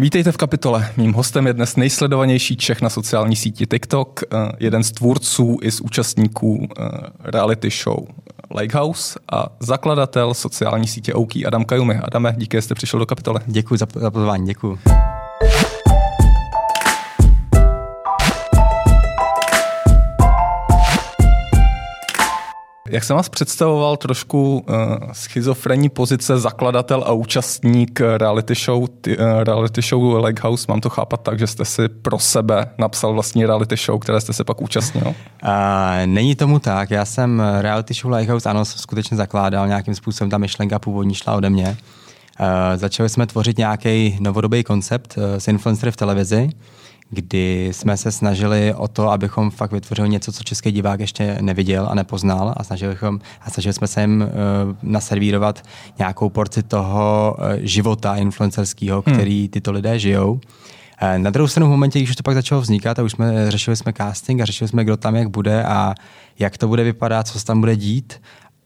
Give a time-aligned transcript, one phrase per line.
[0.00, 0.92] Vítejte v kapitole.
[0.96, 5.70] Mým hostem je dnes nejsledovanější Čech na sociální síti TikTok, eh, jeden z tvůrců i
[5.70, 6.84] z účastníků eh,
[7.24, 7.98] reality show
[8.54, 12.00] Lakehouse a zakladatel sociální sítě OK Adam Kajumy.
[12.02, 13.40] Adame, díky, že jste přišel do kapitole.
[13.46, 14.78] Děkuji za pozvání, děkuji.
[22.90, 24.76] Jak jsem vás představoval, trošku uh,
[25.12, 31.22] schizofrenní pozice zakladatel a účastník reality show, ty, uh, reality show Leghouse, mám to chápat
[31.22, 35.14] tak, že jste si pro sebe napsal vlastní reality show, které jste se pak účastnil?
[35.42, 36.90] Uh, není tomu tak.
[36.90, 41.50] Já jsem reality show Lighthouse, ano, skutečně zakládal nějakým způsobem, ta myšlenka původní šla ode
[41.50, 41.76] mě.
[42.40, 42.46] Uh,
[42.76, 46.50] začali jsme tvořit nějaký novodobý koncept uh, s influencery v televizi
[47.10, 51.86] kdy jsme se snažili o to, abychom fakt vytvořili něco, co český divák ještě neviděl
[51.90, 55.62] a nepoznal a snažili, bychom, a snažili jsme se jim uh, naservírovat
[55.98, 59.16] nějakou porci toho uh, života influencerského, hmm.
[59.16, 60.40] který tyto lidé žijou.
[61.02, 63.50] Eh, na druhou stranu v momentě, když už to pak začalo vznikat a už jsme
[63.50, 65.94] řešili jsme casting a řešili jsme, kdo tam jak bude a
[66.38, 68.20] jak to bude vypadat, co se tam bude dít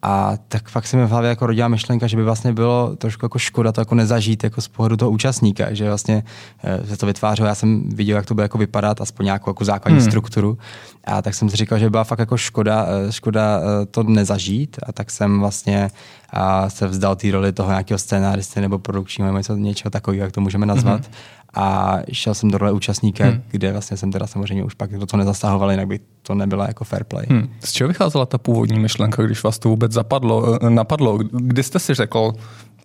[0.05, 3.25] a tak fakt se mi v hlavě jako rodila myšlenka, že by vlastně bylo trošku
[3.25, 6.25] jako škoda to jako nezažít jako z pohledu toho účastníka, že vlastně
[6.65, 9.65] eh, se to vytvářelo, já jsem viděl, jak to bude jako vypadat, aspoň nějakou jako
[9.65, 10.09] základní hmm.
[10.09, 10.59] strukturu.
[11.05, 14.03] A tak jsem si říkal, že by byla fakt jako škoda, eh, škoda eh, to
[14.03, 15.91] nezažít a tak jsem vlastně
[16.31, 20.33] a se vzdal té roli toho nějakého scénáristy nebo produkčního nebo něco, něčeho takového, jak
[20.33, 21.01] to můžeme nazvat.
[21.01, 21.44] Mm-hmm.
[21.55, 23.43] A šel jsem do role účastníka, hmm.
[23.51, 26.85] kde vlastně jsem teda samozřejmě už pak do toho nezasahoval, jinak by to nebyla jako
[26.85, 27.27] fair play.
[27.29, 27.49] Hmm.
[27.65, 31.19] Z čeho vycházela ta původní myšlenka, když vás to vůbec zapadlo, eh, napadlo?
[31.19, 32.33] Kdy jste si řekl,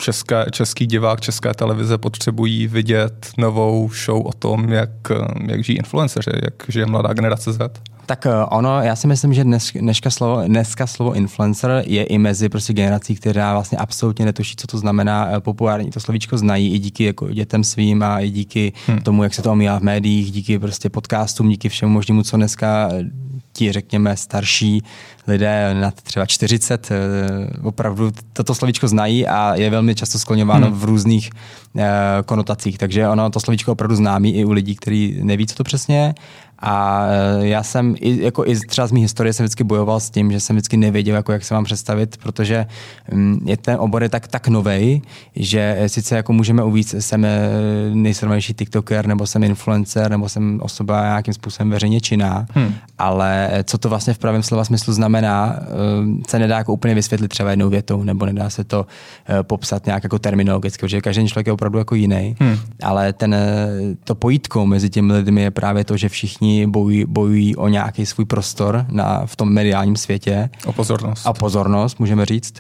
[0.01, 4.89] české, český divák, české televize potřebují vidět novou show o tom, jak,
[5.47, 7.59] jak žijí influenceři, jak žije mladá generace Z?
[8.05, 12.17] Tak eh, ono, já si myslím, že dnes, dneska, slovo, dneska slovo influencer je i
[12.17, 15.89] mezi prostě generací, která vlastně absolutně netuší, co to znamená eh, populární.
[15.89, 18.99] To slovíčko znají i díky jako dětem svým a i díky hmm.
[18.99, 22.89] tomu, jak se to omílá v médiích, díky prostě podcastům, díky všemu možnému, co dneska
[22.91, 23.03] eh,
[23.53, 24.83] ti, řekněme, starší
[25.27, 26.89] lidé nad třeba 40
[27.63, 30.79] opravdu toto slovíčko znají a je velmi často skloňováno hmm.
[30.79, 31.29] v různých
[32.25, 32.77] konotacích.
[32.77, 36.13] Takže ono to slovíčko opravdu známý i u lidí, kteří neví, co to přesně je
[36.61, 37.05] a
[37.41, 40.31] e, já jsem, i, jako i třeba z mé historie jsem vždycky bojoval s tím,
[40.31, 42.65] že jsem vždycky nevěděl, jako jak se mám představit, protože
[43.11, 45.01] mm, je ten obor je tak, tak novej,
[45.35, 47.39] že sice jako můžeme uvíct, jsem e,
[47.93, 52.73] nejsledovanější TikToker, nebo jsem influencer, nebo jsem osoba nějakým způsobem veřejně činná, hmm.
[52.97, 57.27] ale co to vlastně v pravém slova smyslu znamená, e, se nedá jako úplně vysvětlit
[57.27, 58.85] třeba jednou větou, nebo nedá se to
[59.41, 62.57] popsat nějak jako terminologicky, protože každý člověk je opravdu jako jiný, hmm.
[62.83, 63.35] ale ten,
[64.03, 68.05] to pojítko mezi těmi lidmi je právě to, že všichni všichni bojují, bojují o nějaký
[68.05, 70.49] svůj prostor na, v tom mediálním světě.
[70.65, 71.27] O pozornost.
[71.27, 72.53] A pozornost, můžeme říct.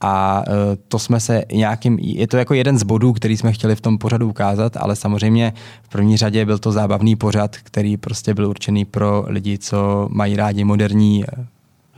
[0.00, 3.76] A e, to jsme se nějakým, je to jako jeden z bodů, který jsme chtěli
[3.76, 8.34] v tom pořadu ukázat, ale samozřejmě v první řadě byl to zábavný pořad, který prostě
[8.34, 11.46] byl určený pro lidi, co mají rádi moderní e,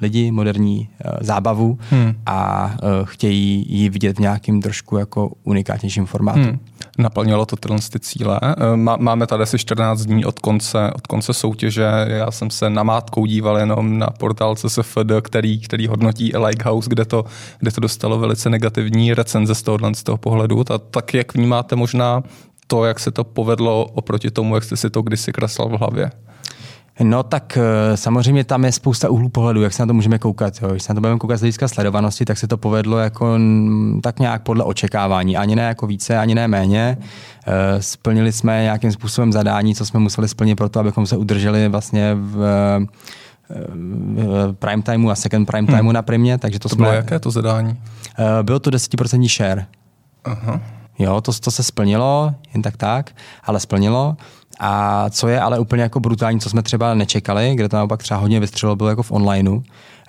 [0.01, 2.15] lidi, moderní uh, zábavu hmm.
[2.27, 2.71] a
[3.05, 6.41] chtějí ji vidět v nějakým trošku jako unikátnějším formátu.
[6.41, 6.59] Hmm.
[7.01, 8.41] Naplnilo to tyhle ty cíle.
[8.75, 11.91] Má, máme tady asi 14 dní od konce, od konce soutěže.
[12.07, 17.25] Já jsem se namátkou díval jenom na portál CSFD, který, který hodnotí Likehouse, kde to,
[17.59, 20.65] kde to dostalo velice negativní recenze z tohohle z toho pohledu.
[20.65, 22.23] Ta, tak jak vnímáte možná
[22.67, 26.11] to, jak se to povedlo oproti tomu, jak jste si to kdysi kreslal v hlavě?
[27.03, 30.55] No tak eh, samozřejmě tam je spousta úhlů pohledu, jak se na to můžeme koukat.
[30.63, 30.69] Jo.
[30.71, 33.39] Když se na to budeme koukat z hlediska sledovanosti, tak se to povedlo jako
[34.03, 35.37] tak nějak podle očekávání.
[35.37, 36.99] Ani ne jako více, ani ne méně.
[37.47, 41.69] Eh, splnili jsme nějakým způsobem zadání, co jsme museli splnit pro to, abychom se udrželi
[41.69, 42.87] vlastně v
[43.51, 45.93] v prime timeu a second prime timeu hmm.
[45.93, 46.83] na primě, takže to, to jsme...
[46.83, 47.81] bylo jaké to zadání?
[48.19, 49.67] Eh, bylo to 10% share.
[50.25, 50.61] Aha.
[50.99, 53.11] Jo, to, to se splnilo, jen tak tak,
[53.45, 54.17] ale splnilo.
[54.61, 58.21] A co je ale úplně jako brutální, co jsme třeba nečekali, kde to naopak třeba
[58.21, 59.63] hodně vystřelilo, bylo jako v onlineu,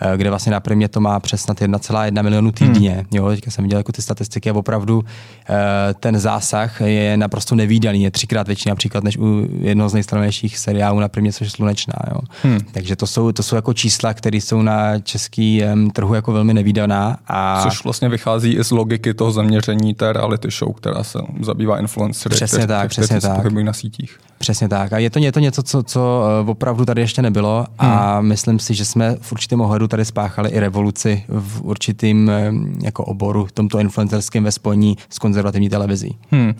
[0.04, 2.92] Eh, kde vlastně na primě to má přes snad 1,1 milionu týdně.
[2.92, 3.06] Hmm.
[3.12, 5.04] Jo, teďka jsem viděl jako ty statistiky a opravdu
[5.50, 10.58] eh, ten zásah je naprosto nevýdaný, je třikrát větší například než u jednoho z nejsledovanějších
[10.58, 11.94] seriálů na primě, což je Slunečná.
[12.12, 12.20] Jo.
[12.44, 12.60] Hmm.
[12.72, 15.64] Takže to jsou, to jsou jako čísla, které jsou na český
[15.94, 17.18] trhu jako velmi nevýdaná.
[17.28, 17.64] A...
[17.64, 22.36] Což vlastně vychází i z logiky toho zaměření té reality show, která se zabývá influencery,
[22.36, 23.52] přesně kteří, tak, přesně tak.
[23.52, 24.18] na sítích.
[24.42, 24.94] Přesně tak.
[24.94, 28.28] A je to, je to něco, co, co eh, opravdu tady ještě nebylo a hmm.
[28.28, 32.52] myslím si, že jsme v určitém ohledu tady spáchali i revoluci v určitým eh,
[32.84, 36.18] jako oboru, v tomto influencerském ve spojení s konzervativní televizí.
[36.32, 36.48] Hmm.
[36.48, 36.54] Uh,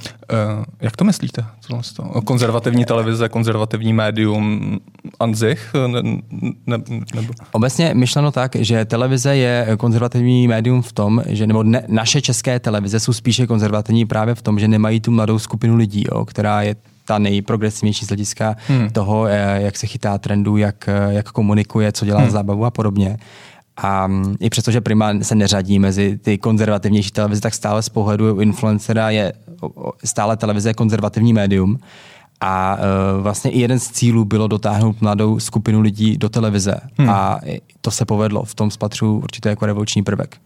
[0.82, 1.46] jak to myslíte?
[2.26, 4.80] Konzervativní televize, konzervativní médium
[5.20, 5.74] anzich?
[5.88, 6.02] Ne,
[6.68, 6.78] ne,
[7.16, 7.34] nebo?
[7.52, 12.60] Obecně myšleno tak, že televize je konzervativní médium v tom, že nebo ne, naše české
[12.60, 16.62] televize jsou spíše konzervativní právě v tom, že nemají tu mladou skupinu lidí, jo, která
[16.62, 16.76] je
[17.06, 18.90] ta nejprogresivnější z hlediska hmm.
[18.90, 22.30] toho, eh, jak se chytá trendu, jak, eh, jak komunikuje, co dělá hmm.
[22.30, 23.18] zábavu a podobně.
[23.78, 27.90] A mm, i přesto, že Prima se neřadí mezi ty konzervativnější televize, tak stále z
[27.90, 29.34] pohledu influencera je
[30.04, 31.80] stále televize konzervativní médium.
[32.44, 36.76] A uh, vlastně i jeden z cílů bylo dotáhnout mladou skupinu lidí do televize.
[36.98, 37.10] Hmm.
[37.10, 37.40] A
[37.82, 38.44] to se povedlo.
[38.44, 40.38] V tom spatřu určitě jako revoluční prvek.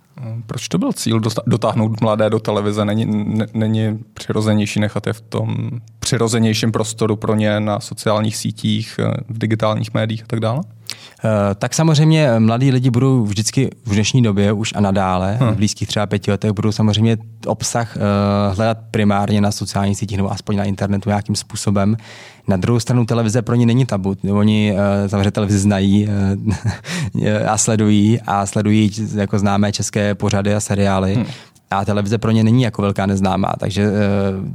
[0.45, 2.85] Proč to byl cíl dotáhnout mladé do televize?
[2.85, 5.69] Není, není přirozenější nechat je v tom
[5.99, 10.61] přirozenějším prostoru pro ně na sociálních sítích, eh, v digitálních médiích a tak dále?
[11.25, 15.49] Eh, tak samozřejmě mladí lidi budou vždycky v dnešní době už a nadále, hmm.
[15.49, 17.97] v blízkých třeba pěti letech, budou samozřejmě obsah
[18.53, 21.97] hledat primárně na sociálních sítích nebo aspoň na internetu nějakým způsobem.
[22.47, 24.15] Na druhou stranu televize pro ně není tabu.
[24.31, 30.59] Oni uh, samozřejmě televizi znají uh, a sledují a sledují jako známé české pořady a
[30.59, 31.15] seriály.
[31.15, 31.25] Hmm
[31.71, 33.53] a televize pro ně není jako velká neznámá.
[33.59, 33.91] Takže eh,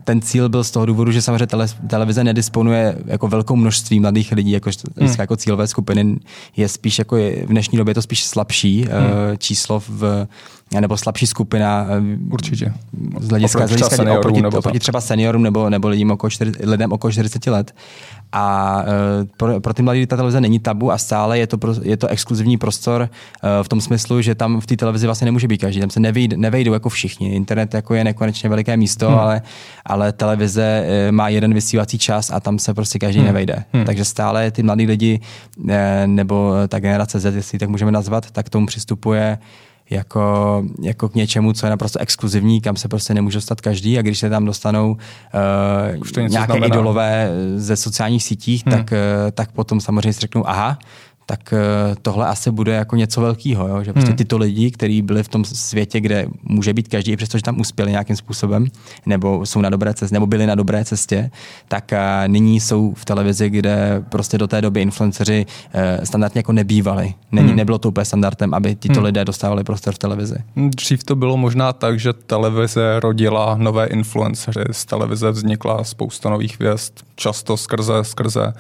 [0.05, 4.33] ten cíl byl z toho důvodu, že samozřejmě tele, televize nedisponuje jako velkou množství mladých
[4.33, 5.15] lidí, jako, hmm.
[5.19, 6.17] jako cílové skupiny.
[6.57, 9.39] Je spíš jako je, v dnešní době je to spíš slabší eh, hmm.
[9.39, 10.27] číslo v
[10.81, 11.87] nebo slabší skupina.
[11.89, 12.73] Eh, Určitě.
[13.21, 16.53] Z hlediska, z hlediska seniorům, oproti, nebo oproti třeba seniorům nebo, nebo lidem okolo 4,
[16.63, 17.75] lidem okolo 40 let.
[18.33, 21.75] A uh, pro, pro ty mladé ta televize není tabu a stále je to, pro,
[21.83, 25.49] je to exkluzivní prostor uh, v tom smyslu, že tam v té televizi vlastně nemůže
[25.49, 25.81] být každý.
[25.81, 27.35] Tam se nevejd, nevejdou jako všichni.
[27.35, 29.19] Internet jako je nekonečně veliké místo, hmm.
[29.19, 29.43] ale,
[29.87, 33.27] ale televize uh, má jeden vysílací čas a tam se prostě každý hmm.
[33.27, 33.65] nevejde.
[33.73, 33.85] Hmm.
[33.85, 35.21] Takže stále ty mladí lidi
[35.59, 35.71] uh,
[36.07, 39.39] nebo ta generace Z, jestli tak můžeme nazvat, tak tomu přistupuje
[39.91, 44.03] jako, jako k něčemu, co je naprosto exkluzivní, kam se prostě nemůže dostat každý a
[44.03, 46.67] když se tam dostanou uh, nějaké znamená.
[46.67, 48.77] idolové ze sociálních sítích, hmm.
[48.77, 50.79] tak, uh, tak potom samozřejmě si řeknou, aha,
[51.31, 51.59] tak eh,
[52.03, 53.85] tohle asi bude jako něco velkého, jo?
[53.85, 54.17] že prostě hmm.
[54.17, 58.17] tyto lidi, kteří byli v tom světě, kde může být každý, přestože tam uspěli nějakým
[58.17, 58.67] způsobem,
[59.07, 61.31] nebo jsou na dobré cestě, nebo byli na dobré cestě,
[61.69, 66.53] tak eh, nyní jsou v televizi, kde prostě do té doby influenceři eh, standardně jako
[66.53, 67.15] nebývali.
[67.33, 67.57] Není, hmm.
[67.57, 69.05] Nebylo to úplně standardem, aby tyto hmm.
[69.05, 70.37] lidé dostávali prostor v televizi.
[70.57, 76.61] Dřív to bylo možná tak, že televize rodila nové influencery, z televize vznikla spousta nových
[76.61, 78.53] hvězd, často skrze, skrze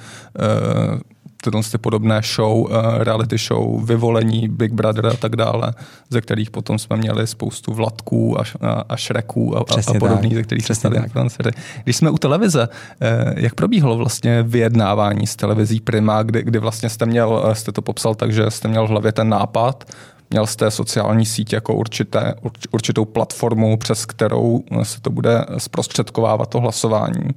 [1.41, 5.73] tyhle ty podobné show, uh, reality show, vyvolení Big Brother a tak dále,
[6.11, 10.43] ze kterých potom jsme měli spoustu Vladků a, a, a Šreků a, a podobných, ze
[10.43, 11.51] kterých se stali influencery.
[11.85, 16.89] Když jsme u televize, uh, jak probíhalo vlastně vyjednávání s televizí Prima, kdy, kdy vlastně
[16.89, 19.85] jste měl, eh, jste to popsal tak, že jste měl v hlavě ten nápad,
[20.31, 22.35] měl jste sociální síť jako určité,
[22.71, 27.31] určitou platformu, přes kterou se to bude zprostředkovávat to hlasování.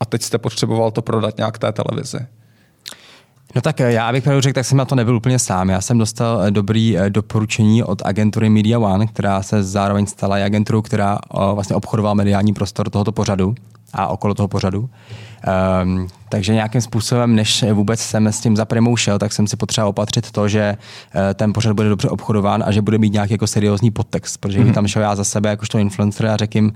[0.00, 2.18] A teď jste potřeboval to prodat nějak té televizi.
[3.54, 5.68] No tak eh, já bych pravdu řekl, tak jsem na to nebyl úplně sám.
[5.68, 10.38] Já jsem dostal eh, dobrý eh, doporučení od agentury Media One, která se zároveň stala
[10.38, 11.18] i agenturou, která
[11.54, 13.54] vlastně obchodovala mediální prostor tohoto pořadu
[13.92, 14.90] a okolo toho pořadu.
[15.82, 19.56] Um, takže nějakým způsobem, než vůbec jsem s tím za primou šel, tak jsem si
[19.56, 20.76] potřeboval opatřit to, že
[21.34, 24.74] ten pořad bude dobře obchodován a že bude mít nějaký jako seriózní podtext, protože mm-hmm.
[24.74, 26.72] tam šel já za sebe jakožto influencer a řekl jim,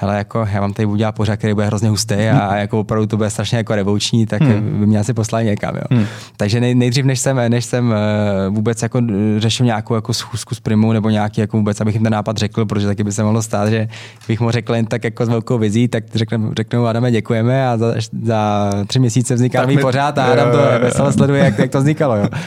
[0.00, 2.58] hele, jako já vám tady udělat pořád, který bude hrozně hustý a hmm.
[2.58, 4.80] jako opravdu to bude strašně jako revoluční, tak hmm.
[4.80, 5.76] by mě asi poslali někam.
[5.76, 5.82] Jo.
[5.90, 6.06] Hmm.
[6.36, 9.00] Takže nej, nejdřív, než jsem, než jsem eh, vůbec jako
[9.38, 12.66] řešil nějakou jako schůzku s primou nebo nějaký jako vůbec, abych jim ten nápad řekl,
[12.66, 13.88] protože taky by se mohlo stát, že
[14.28, 17.76] bych mu řekl jen tak jako s velkou vizí, tak řeknu, řeknu Adame, děkujeme a
[17.76, 21.78] za, za tři měsíce vzniká nový pořád a Adam to vesele sleduje, jak, jak to
[21.78, 22.16] vznikalo.
[22.16, 22.28] Jo.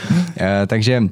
[0.41, 1.03] E, takže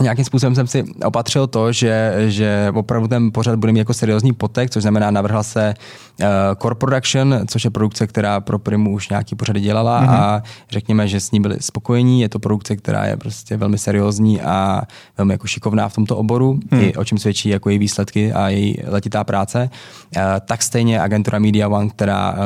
[0.00, 4.32] nějakým způsobem jsem si opatřil to, že, že opravdu ten pořad bude mít jako seriózní
[4.32, 5.74] potek, což znamená, navrhla se
[6.20, 6.26] uh,
[6.62, 10.10] Core Production, což je produkce, která pro Primu už nějaký pořady dělala mm-hmm.
[10.10, 12.20] a řekněme, že s ní byli spokojení.
[12.20, 14.82] Je to produkce, která je prostě velmi seriózní a
[15.18, 16.80] velmi jako šikovná v tomto oboru, mm.
[16.80, 19.70] i o čem svědčí jako její výsledky a její letitá práce.
[20.16, 22.36] Uh, tak stejně agentura Media One, která uh,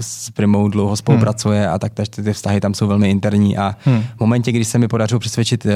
[0.00, 1.74] s Primou dlouho spolupracuje mm.
[1.74, 4.02] a tak ty, ty vztahy tam jsou velmi interní a mm.
[4.16, 5.72] v momentě, kdy se mi podařilo přesvědčit uh,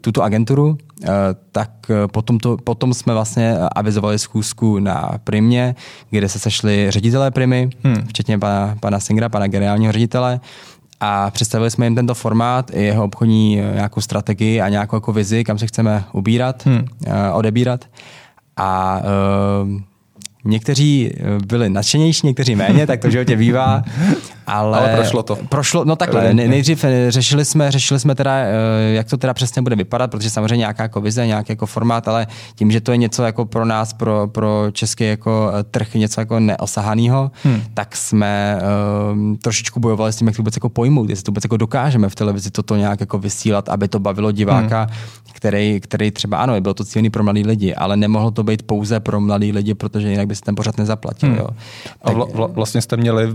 [0.00, 1.08] tuto agenturu, agenturu, eh,
[1.52, 5.74] tak eh, potom, to, potom jsme vlastně avizovali schůzku na Primě,
[6.10, 8.06] kde se sešli ředitelé Primy, hmm.
[8.08, 10.40] včetně pana, pana Singra, pana generálního ředitele,
[11.00, 15.12] a představili jsme jim tento formát, i jeho obchodní eh, nějakou strategii a nějakou jako
[15.12, 16.84] vizi, kam se chceme ubírat, hmm.
[17.32, 17.84] odebírat.
[18.56, 19.00] A
[19.64, 19.80] uh,
[20.44, 21.10] Někteří
[21.46, 23.82] byli nadšenější, někteří méně, tak to v životě bývá.
[24.50, 25.38] ale, ale prošlo to.
[25.48, 28.52] Prošlo, no takhle, ne, nejdřív eh, řešili jsme, řešili jsme teda, eh,
[28.92, 32.26] jak to teda přesně bude vypadat, protože samozřejmě nějaká jako vize, nějaký jako formát, ale
[32.54, 36.20] tím, že to je něco jako pro nás, pro, pro český jako eh, trh, něco
[36.20, 37.62] jako neosahaného, hmm.
[37.74, 38.58] tak jsme
[39.12, 42.08] um, trošičku bojovali s tím, jak to vůbec jako pojmout, jestli to vůbec jako dokážeme
[42.08, 44.96] v televizi toto nějak jako vysílat, aby to bavilo diváka, hmm.
[45.32, 49.00] který, který třeba, ano, bylo to cílený pro mladý lidi, ale nemohlo to být pouze
[49.00, 51.28] pro mladý lidi, protože jinak by se ten pořád nezaplatil.
[51.28, 51.38] Hmm.
[51.38, 51.46] Jo.
[52.02, 53.28] A vla, vla, vlastně jste měli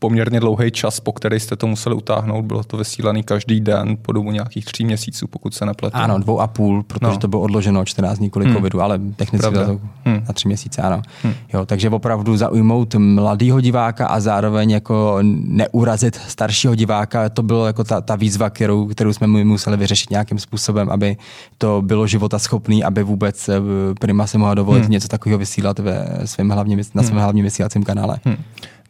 [0.00, 2.44] poměrně dlouhý čas, po který jste to museli utáhnout.
[2.44, 5.96] Bylo to vysílaný každý den po dobu nějakých tří měsíců, pokud se nepletu.
[5.96, 7.18] Ano, dvou a půl, protože no.
[7.18, 8.54] to bylo odloženo 14 dní kvůli hmm.
[8.54, 10.24] covidu, ale technicky to hmm.
[10.28, 11.02] na tři měsíce, ano.
[11.22, 11.34] Hmm.
[11.54, 17.84] Jo, takže opravdu zaujmout mladého diváka a zároveň jako neurazit staršího diváka, to bylo jako
[17.84, 21.16] ta, ta výzva, kterou, kterou jsme museli vyřešit nějakým způsobem, aby
[21.58, 23.60] to bylo života schopný, aby vůbec eh,
[24.00, 24.90] Prima si mohla dovolit hmm.
[24.90, 27.22] něco takového vysílat ve svém hlavním, na svém hmm.
[27.22, 28.18] hlavním vysílacím kanále.
[28.24, 28.36] Hmm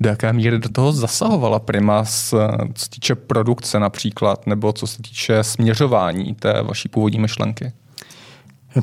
[0.01, 2.39] do jaké míry do toho zasahovala Prima, co
[2.77, 7.73] se týče produkce například, nebo co se týče směřování té vaší původní myšlenky?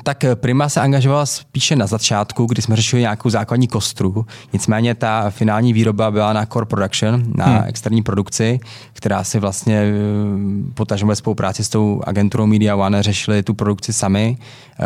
[0.03, 4.25] Tak Prima se angažovala spíše na začátku, kdy jsme řešili nějakou základní kostru.
[4.53, 7.63] Nicméně ta finální výroba byla na core production, na hmm.
[7.65, 8.59] externí produkci,
[8.93, 9.93] která si vlastně eh,
[10.73, 14.37] potažmo ve spolupráci s tou agenturou Media One řešili tu produkci sami
[14.79, 14.85] uh,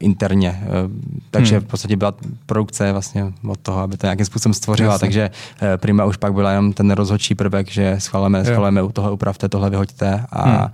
[0.00, 0.62] interně.
[0.62, 0.92] Uh,
[1.30, 1.64] takže hmm.
[1.64, 2.14] v podstatě byla
[2.46, 4.92] produkce vlastně od toho, aby to nějakým způsobem stvořila.
[4.92, 5.06] Jasně.
[5.06, 5.30] Takže
[5.62, 9.48] uh, Prima už pak byla jenom ten rozhodčí prvek, že schvalujeme, schvalujeme u toho upravte,
[9.48, 10.68] tohle vyhoďte a hmm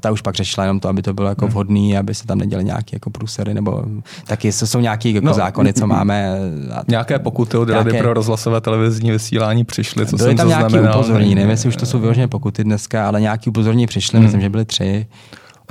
[0.00, 1.52] ta už pak řešila jenom to, aby to bylo jako hmm.
[1.52, 3.84] vhodný, aby se tam neděly nějaké jako průsery, nebo
[4.26, 6.38] taky jsou nějaké jako no, zákony, co máme.
[6.72, 7.98] A nějaké pokuty od nějaké...
[7.98, 11.86] pro rozhlasové televizní vysílání přišly, co byly jsem tam nějaké upozornění, nevím, jestli už to
[11.86, 14.24] jsou vyloženě pokuty dneska, ale nějaké upozornění přišly, hmm.
[14.24, 15.06] myslím, že byly tři.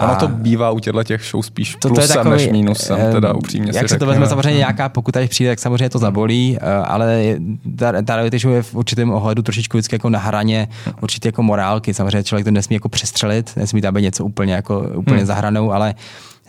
[0.03, 2.97] Ono to bývá u těchto těch show spíš to, plusem to je takový, než mínusem,
[3.11, 5.99] teda upřímně Jak si se to vezme, samozřejmě nějaká pokuta, když přijde, tak samozřejmě to
[5.99, 7.35] zabolí, eh, ale
[7.75, 10.67] ta, ta reality show je v určitém ohledu trošičku vždycky jako na hraně
[11.01, 11.93] určitě jako morálky.
[11.93, 15.25] Samozřejmě člověk to nesmí jako přestřelit, nesmí tam být něco úplně, jako, úplně hmm.
[15.25, 15.95] za hranou, ale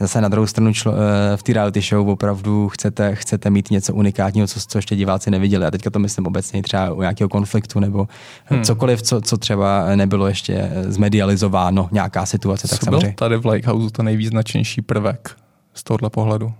[0.01, 3.95] zase na druhou stranu člo, eh, v té reality show opravdu chcete, chcete mít něco
[3.95, 5.67] unikátního, co, co ještě diváci neviděli.
[5.67, 8.09] A teďka to myslím obecně třeba u nějakého konfliktu nebo
[8.45, 8.65] hmm.
[8.65, 12.69] cokoliv, co, co třeba nebylo ještě eh, zmedializováno, nějaká situace.
[12.69, 13.07] Co tak samozřejmě.
[13.07, 15.37] byl tady v Lighthouse to nejvýznačnější prvek
[15.75, 16.53] z tohohle pohledu?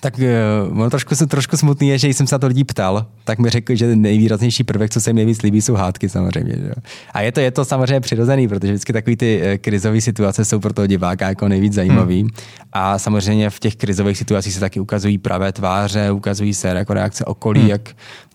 [0.00, 3.38] Tak uh, ono trošku, trošku smutný je, že jsem se na to lidí ptal, tak
[3.38, 6.54] mi řekl, že nejvýraznější prvek, co se jim nejvíc líbí, jsou hádky samozřejmě.
[6.56, 6.72] Že?
[7.12, 10.60] A je to, je to samozřejmě přirozený, protože vždycky takové ty uh, krizové situace jsou
[10.60, 12.20] pro toho diváka jako nejvíc zajímavý.
[12.20, 12.30] Hmm.
[12.72, 17.24] A samozřejmě v těch krizových situacích se taky ukazují pravé tváře, ukazují se jako reakce
[17.24, 17.70] okolí, hmm.
[17.70, 17.90] jak,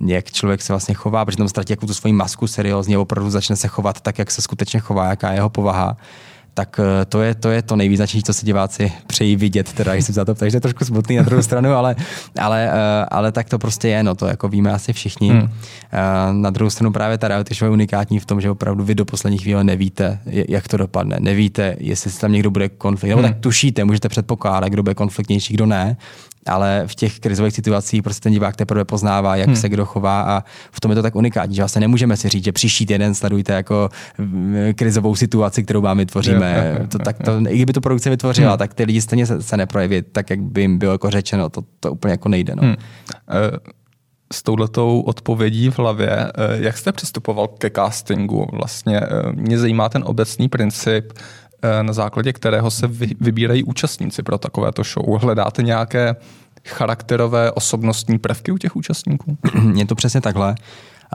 [0.05, 3.55] jak člověk se vlastně chová, protože tam ztratí jako tu svoji masku seriózně, opravdu začne
[3.55, 5.97] se chovat tak, jak se skutečně chová, jaká je jeho povaha
[6.53, 10.13] tak eh, to je to, je to nejvýznačnější, co si diváci přejí vidět, teda, se
[10.13, 11.95] za to takže je trošku smutný na druhou stranu, ale,
[12.39, 15.29] ale, eh, ale tak to prostě je, no to jako víme asi všichni.
[15.29, 15.49] Hmm.
[15.91, 18.95] Eh, na druhou stranu právě ta reality show je unikátní v tom, že opravdu vy
[18.95, 23.21] do poslední chvíle nevíte, jak to dopadne, nevíte, jestli tam někdo bude konflikt, hmm.
[23.21, 25.97] nebo tak tušíte, můžete předpokládat, kdo bude konfliktnější, kdo ne,
[26.47, 29.55] ale v těch krizových situacích prostě ten divák teprve poznává, jak hmm.
[29.55, 32.43] se kdo chová a v tom je to tak unikátní, že vlastně nemůžeme si říct,
[32.43, 33.89] že příští týden sledujte jako
[34.75, 36.79] krizovou situaci, kterou vám vytvoříme.
[36.91, 38.57] To, tak to, I kdyby to produkce vytvořila, hmm.
[38.57, 41.49] tak ty lidi stejně se, se neprojeví tak, jak by jim bylo jako řečeno.
[41.49, 42.55] To, to úplně jako nejde.
[42.55, 42.61] No.
[42.61, 42.71] Hmm.
[42.71, 43.57] Uh
[44.33, 48.47] s touhletou odpovědí v hlavě, eh, jak jste přistupoval ke castingu?
[48.51, 51.42] Vlastně mě zajímá ten obecný princip, Eh,
[51.81, 52.87] na základě kterého se
[53.21, 55.21] vybírají účastníci pro takovéto show.
[55.21, 56.15] Hledáte nějaké
[56.67, 59.37] charakterové osobnostní prvky u těch účastníků?
[59.75, 60.55] Je to přesně takhle.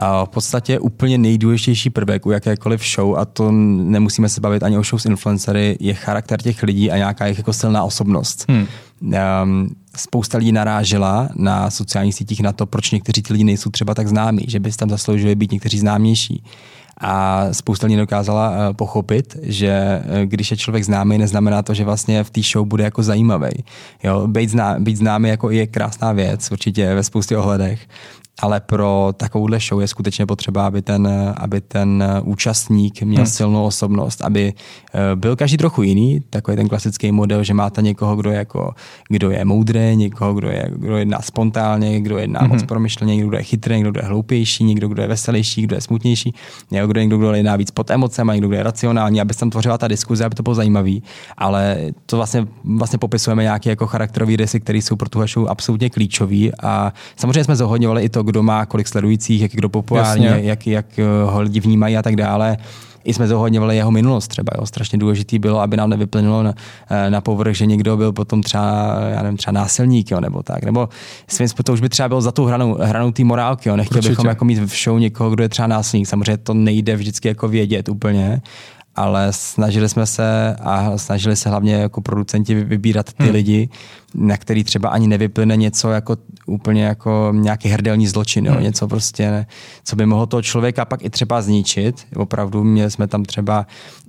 [0.01, 4.77] A v podstatě úplně nejdůležitější prvek u jakékoliv show, a to nemusíme se bavit ani
[4.77, 8.45] o show s influencery, je charakter těch lidí a nějaká jejich jako silná osobnost.
[8.49, 8.67] Hmm.
[9.43, 13.93] Um, spousta lidí narážela na sociálních sítích na to, proč někteří ty lidi nejsou třeba
[13.93, 16.43] tak známí, že by tam zasloužili být někteří známější.
[16.99, 21.83] A spousta lidí dokázala eh, pochopit, že eh, když je člověk známý, neznamená to, že
[21.83, 23.63] vlastně v té show bude jako zajímavý.
[24.03, 27.87] Jo, být, zná, být známý jako je krásná věc, určitě ve spoustě ohledech,
[28.41, 33.31] ale pro takovouhle show je skutečně potřeba, aby ten, aby ten účastník měl hmm.
[33.31, 34.53] silnou osobnost, aby
[34.93, 38.73] eh, byl každý trochu jiný, takový ten klasický model, že máte někoho, kdo je, jako,
[39.09, 42.49] kdo je moudrý, někoho, kdo, je, kdo jedná spontánně, kdo jedná hmm.
[42.49, 45.75] moc promyšleně, někdo, kdo je chytrý, někdo, kdo je hloupější, někdo, kdo je veselější, kdo
[45.75, 46.33] je smutnější,
[46.71, 49.39] někdo, kdo je, někdo, kdo jedná víc pod emocemi, někdo, kdo je racionální, aby se
[49.39, 51.03] tam tvořila ta diskuze, aby to bylo zajímavý.
[51.37, 55.89] Ale to vlastně, vlastně popisujeme nějaké jako charakterové rysy, které jsou pro tu show absolutně
[55.89, 56.49] klíčové.
[56.63, 60.67] A samozřejmě jsme zohodňovali i to, kdo má kolik sledujících, jak je kdo populární, jak,
[60.67, 62.57] jak eh, ho lidi vnímají a tak dále.
[63.03, 64.51] i jsme zohledňovali jeho minulost třeba.
[64.57, 64.65] Jo.
[64.65, 66.53] Strašně důležitý bylo, aby nám nevyplynulo na,
[66.89, 70.63] eh, na povrch, že někdo byl potom třeba, já nevím, třeba násilník, jo, nebo tak.
[70.63, 70.89] Nebo
[71.27, 73.69] svým způsobem to už by třeba bylo za tu hranou, hranou té morálky.
[73.69, 73.75] Jo.
[73.75, 74.11] Nechtěl Určitě.
[74.11, 76.07] bychom jako mít v show někoho, kdo je třeba násilník.
[76.07, 78.41] Samozřejmě to nejde vždycky jako vědět úplně,
[78.95, 83.33] ale snažili jsme se a snažili se hlavně jako producenti vybírat ty hmm.
[83.33, 83.69] lidi,
[84.13, 88.53] na který třeba ani nevyplyne něco jako úplně jako nějaký hrdelní zločin, jo?
[88.53, 88.63] Hmm.
[88.63, 89.47] něco prostě, ne,
[89.83, 92.07] co by mohlo toho člověka pak i třeba zničit.
[92.15, 93.65] Opravdu měli jsme tam třeba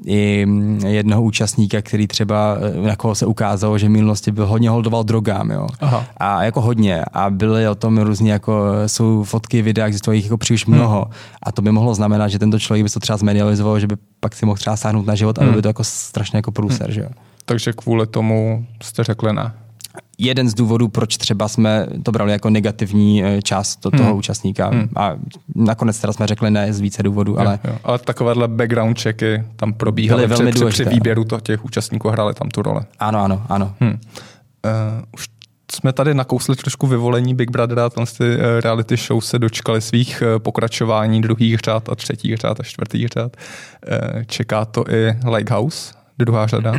[0.06, 0.46] i
[0.86, 5.50] jednoho účastníka, který třeba, na koho se ukázalo, že v minulosti byl hodně holdoval drogám,
[5.50, 5.68] jo.
[5.80, 6.06] Aha.
[6.16, 7.04] A jako hodně.
[7.12, 10.76] A byly o tom různě jako, jsou fotky, videa, existují jich jako příliš hmm.
[10.76, 11.04] mnoho.
[11.04, 11.14] Hmm.
[11.42, 14.34] A to by mohlo znamenat, že tento člověk by to třeba zmedializoval, že by pak
[14.34, 15.50] si mohl třeba sáhnout na život, hmm.
[15.50, 16.94] a by to jako strašně jako průser, hmm.
[16.94, 17.08] že jo.
[17.44, 19.52] Takže kvůli tomu jste řekli ne
[20.18, 24.18] jeden z důvodů, proč třeba jsme to brali jako negativní eh, část to, toho hmm.
[24.18, 24.68] účastníka.
[24.68, 24.88] Hmm.
[24.96, 25.16] A
[25.54, 27.58] nakonec teda jsme řekli ne z více důvodů, ale...
[27.64, 27.78] Jo, jo.
[27.84, 32.48] Ale takovéhle background checky tam probíhaly velmi při, při výběru to, těch účastníků hráli tam
[32.48, 32.80] tu roli.
[32.98, 33.74] Ano, ano, ano.
[33.80, 33.90] Hmm.
[33.90, 33.98] Uh,
[35.14, 35.26] už
[35.72, 40.22] jsme tady nakousli trošku vyvolení Big Brothera, tam ty eh, reality show se dočkali svých
[40.38, 43.36] pokračování druhých řád a třetích řád a čtvrtých řád.
[44.26, 46.72] Čeká to i Lighthouse, druhá řada?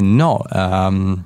[0.00, 0.38] No,
[0.88, 1.24] um,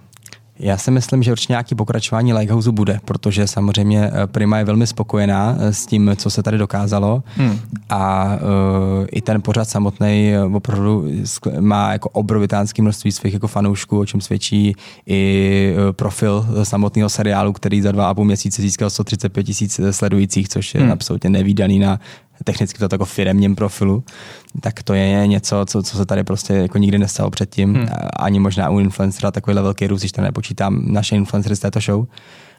[0.58, 4.86] já si myslím, že určitě nějaký pokračování Lighthouse bude, protože samozřejmě eh, Prima je velmi
[4.86, 7.58] spokojená eh, s tím, co se tady dokázalo hmm.
[7.88, 11.06] a uh, i ten pořad samotný opravdu
[11.60, 17.82] má jako obrovitánské množství svých jako fanoušků, o čem svědčí i profil samotného seriálu, který
[17.82, 20.92] za dva a půl měsíce získal 135 tisíc sledujících, což je hmm.
[20.92, 22.00] absolutně nevýdaný na
[22.44, 24.04] technicky to jako firemním profilu,
[24.60, 27.74] tak to je něco, co, co se tady prostě jako nikdy nestalo předtím.
[27.74, 27.88] Hmm.
[28.16, 32.06] Ani možná u influencera takovýhle velký růst, když to nepočítám naše influencery z této show.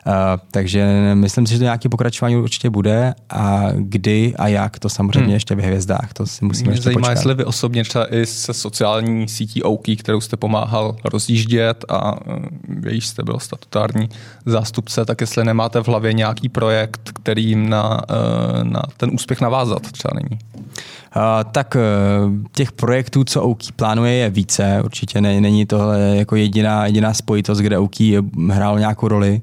[0.08, 0.14] Uh,
[0.52, 5.20] takže myslím si, že to nějaké pokračování určitě bude a kdy a jak, to samozřejmě
[5.20, 5.34] hmm.
[5.34, 7.12] ještě v hvězdách, to si musíme Mě ještě zajímá, počkat.
[7.12, 12.44] jestli vy osobně třeba i se sociální sítí OK, kterou jste pomáhal rozjíždět a uh,
[12.88, 14.10] jejíž jste byl statutární
[14.46, 19.92] zástupce, tak jestli nemáte v hlavě nějaký projekt, kterým na, uh, na ten úspěch navázat
[19.92, 20.40] třeba není.
[20.56, 24.82] Uh, tak uh, těch projektů, co Ouki plánuje, je více.
[24.84, 28.18] Určitě ne, není tohle jako jediná, jediná spojitost, kde Ouki
[28.50, 29.42] hrál nějakou roli.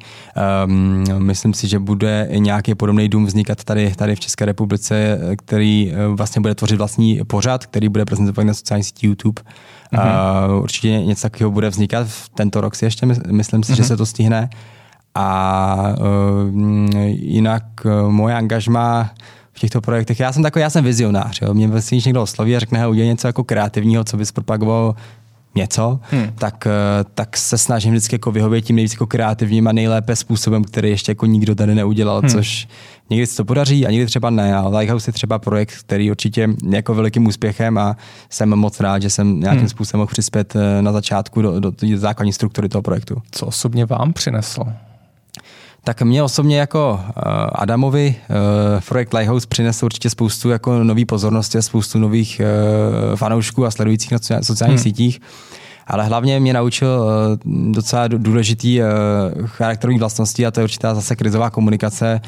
[0.66, 5.92] Um, myslím si, že bude nějaký podobný dům vznikat tady, tady v České republice, který
[5.92, 9.42] uh, vlastně bude tvořit vlastní pořad, který bude prezentovat na sociální síti YouTube.
[9.92, 10.54] Mm-hmm.
[10.54, 13.76] Uh, určitě něco takového bude vznikat v tento rok si ještě, myslím si, mm-hmm.
[13.76, 14.50] že se to stihne.
[15.14, 19.10] A uh, jinak uh, moje angažma
[19.52, 20.20] v těchto projektech.
[20.20, 21.42] Já jsem takový, já jsem vizionář.
[21.42, 21.54] Jo.
[21.54, 24.94] Mě vlastně, když někdo osloví a řekne, udělej něco jako kreativního, co bys propagoval
[25.54, 26.32] něco, hmm.
[26.38, 30.64] tak, eh, tak se snažím vždycky jako vyhovět tím nejvíc jako kreativním a nejlépe způsobem,
[30.64, 32.30] který ještě jako nikdo tady neudělal, hmm.
[32.30, 32.68] což
[33.10, 34.56] někdy se to podaří a někdy třeba ne.
[34.56, 37.96] A Lighthouse je třeba projekt, který určitě je jako velikým úspěchem a
[38.30, 39.68] jsem moc rád, že jsem nějakým hmm.
[39.68, 43.22] způsobem mohl přispět eh, na začátku do, do, do základní struktury toho projektu.
[43.30, 44.66] Co osobně vám přineslo?
[45.84, 47.22] Tak mě osobně jako uh,
[47.54, 52.40] Adamovi uh, projekt Lighthouse přinesl určitě spoustu jako nový pozornosti a spoustu nových
[53.10, 54.82] uh, fanoušků a sledujících na sociálních hmm.
[54.82, 55.20] sítích.
[55.86, 57.06] Ale hlavně mě naučil
[57.70, 58.80] docela důležitý
[59.44, 62.20] charakterový vlastnosti a to je určitá zase krizová komunikace,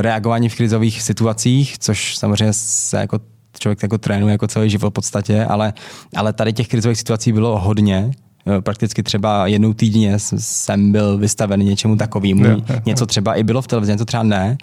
[0.00, 3.18] reagování v krizových situacích, což samozřejmě se jako
[3.58, 5.72] člověk jako trénuje jako celý život v podstatě, ale,
[6.16, 8.25] ale tady těch krizových situací bylo hodně Eh,
[8.60, 12.44] prakticky třeba jednou týdně jsem byl vystaven něčemu takovému.
[12.86, 14.58] Něco třeba i bylo v televizi, něco třeba ne.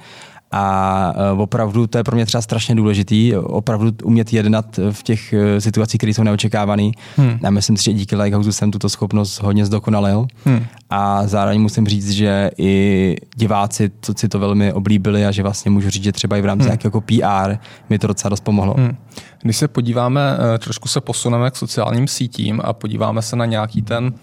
[0.56, 5.34] A eh, opravdu to je pro mě třeba strašně důležitý, opravdu umět jednat v těch
[5.34, 6.92] eh, situacích, které jsou neočekávané.
[7.18, 7.40] Hmm.
[7.44, 10.28] A myslím si, že díky Lighthouse jsem tuto schopnost hodně zdokonalil.
[10.46, 10.66] Hmm.
[10.90, 15.72] A zároveň musím říct, že i diváci to, si to velmi oblíbili a že vlastně
[15.72, 16.78] můžu říct, že třeba i v rámci hmm.
[16.84, 17.56] jako PR
[17.90, 18.76] mi to docela dost pomohlo.
[18.78, 18.96] Hmm.
[19.42, 20.22] Když se podíváme,
[20.56, 24.14] eh, trošku se posuneme k sociálním sítím a podíváme se na nějaký ten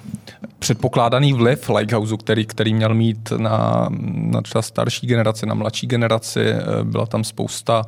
[0.61, 6.41] předpokládaný vliv Lighthouse, který, který měl mít na, na třeba starší generaci, na mladší generaci,
[6.41, 7.83] eh, byla tam spousta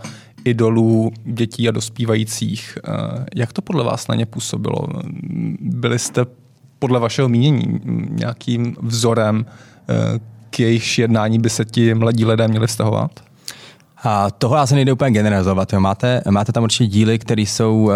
[0.44, 2.78] idolů dětí a dospívajících.
[2.84, 4.86] Eh, jak to podle vás na ně působilo?
[5.60, 6.24] Byli jste
[6.78, 7.80] podle vašeho mínění
[8.10, 9.46] nějakým vzorem,
[10.50, 13.31] k jejich jednání by se ti mladí lidé měli vztahovat?
[14.04, 15.72] A toho asi nejde úplně generalizovat.
[15.72, 15.80] Jo.
[15.80, 17.90] Máte, máte tam určitě díly, které jsou,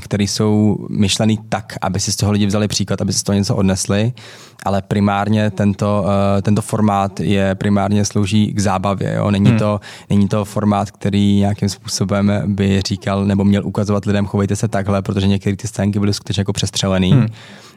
[0.00, 3.36] které jsou myšlený tak, aby si z toho lidi vzali příklad, aby si z toho
[3.38, 4.12] něco odnesli,
[4.64, 9.14] ale primárně tento, uh, tento formát je primárně slouží k zábavě.
[9.14, 9.30] Jo.
[9.30, 9.58] Není, hmm.
[9.58, 14.68] to, není to formát, který nějakým způsobem by říkal nebo měl ukazovat lidem, chovejte se
[14.68, 17.12] takhle, protože některé ty scénky byly skutečně jako přestřelený.
[17.12, 17.26] Hmm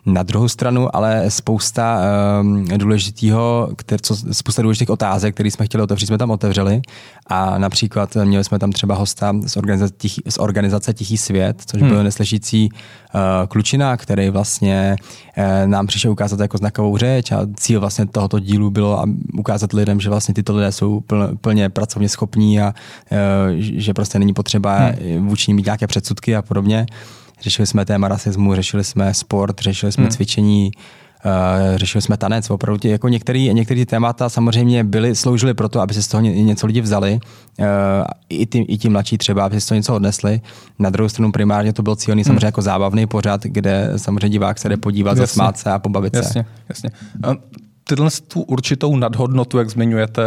[0.06, 2.00] Na druhou stranu ale spousta
[2.42, 6.82] um, důležitého, který, co, spousta důležitých otázek, které jsme chtěli otevřít, jsme tam otevřeli
[7.28, 11.82] a například měli jsme tam třeba hosta z organizace, Tichý, z organizace Tichý svět, což
[11.82, 11.90] hmm.
[11.90, 14.96] byl neslyšící uh, klučina, který vlastně
[15.38, 19.04] uh, nám přišel ukázat jako znakovou řeč a cíl vlastně tohoto dílu bylo
[19.38, 22.74] ukázat lidem, že vlastně tyto lidé jsou pl, plně pracovně schopní a
[23.12, 23.18] uh,
[23.58, 25.28] že prostě není potřeba hmm.
[25.28, 26.86] vůči ním mít nějaké předsudky a podobně.
[27.44, 30.12] Řešili jsme téma rasismu, řešili jsme sport, řešili jsme hmm.
[30.12, 30.72] cvičení,
[31.26, 35.82] Uh, řešili jsme tanec, opravdu tě, jako některé některý témata samozřejmě byly, sloužily pro to,
[35.82, 37.20] aby se z toho něco lidi vzali,
[37.60, 37.66] uh,
[38.30, 40.42] i, ty, i ti mladší třeba, aby se z toho něco odnesli.
[40.80, 42.26] Na druhou stranu primárně to byl cílený hmm.
[42.26, 45.22] samozřejmě jako zábavný pořad, kde samozřejmě divák se jde podívat, jasně.
[45.22, 46.50] zasmát se a pobavit jasně, se.
[46.70, 46.90] Jasně,
[47.24, 47.40] jasně.
[47.84, 50.24] Tyhle tu určitou nadhodnotu, jak zmiňujete,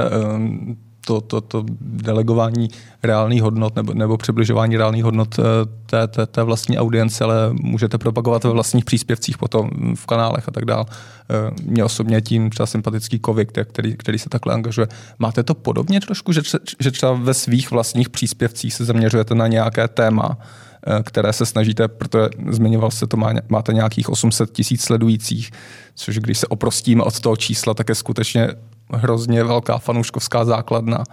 [1.06, 2.68] to, to, to delegování
[3.02, 5.42] reálných hodnot nebo, nebo přibližování reálných hodnot eh,
[5.86, 10.50] té, té, té vlastní audience, ale můžete propagovat ve vlastních příspěvcích potom v kanálech a
[10.50, 10.84] tak dále.
[11.30, 14.88] Eh, Mně osobně tím třeba sympatický Kovik, který, který se takhle angažuje.
[15.18, 16.40] Máte to podobně trošku, že,
[16.80, 20.38] že třeba ve svých vlastních příspěvcích se zaměřujete na nějaké téma,
[20.86, 25.50] eh, které se snažíte, protože zmiňoval se to, má, máte nějakých 800 tisíc sledujících,
[25.94, 28.48] což když se oprostíme od toho čísla, tak je skutečně
[28.92, 31.04] hrozně velká fanouškovská základna,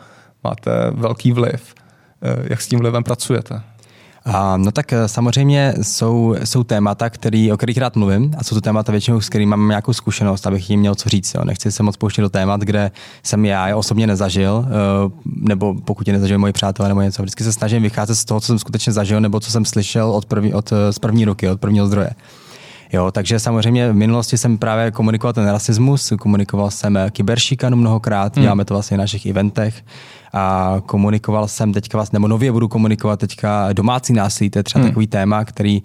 [0.43, 1.73] máte velký vliv.
[2.21, 3.61] Eh, jak s tím vlivem pracujete?
[4.25, 8.55] A, no tak eh, samozřejmě jsou, jsou témata, který, o kterých rád mluvím a jsou
[8.55, 11.33] to témata většinou, s kterými mám nějakou zkušenost, abych jim měl co říct.
[11.33, 11.45] Jo.
[11.45, 12.91] Nechci se moc pouštět do témat, kde
[13.23, 14.71] jsem já je osobně nezažil, eh,
[15.25, 17.21] nebo pokud je nezažil moji přátelé nebo něco.
[17.21, 20.25] Vždycky se snažím vycházet z toho, co jsem skutečně zažil, nebo co jsem slyšel od,
[20.25, 22.09] první, od z první ruky, od prvního zdroje.
[22.93, 28.43] Jo, takže samozřejmě v minulosti jsem právě komunikoval ten rasismus, komunikoval jsem kyberšikanu mnohokrát, hmm.
[28.43, 29.85] děláme to vlastně v našich eventech
[30.33, 34.81] a komunikoval jsem teďka vlastně, nebo nově budu komunikovat teďka domácí násilí, to je třeba
[34.81, 34.91] hmm.
[34.91, 35.83] takový téma, který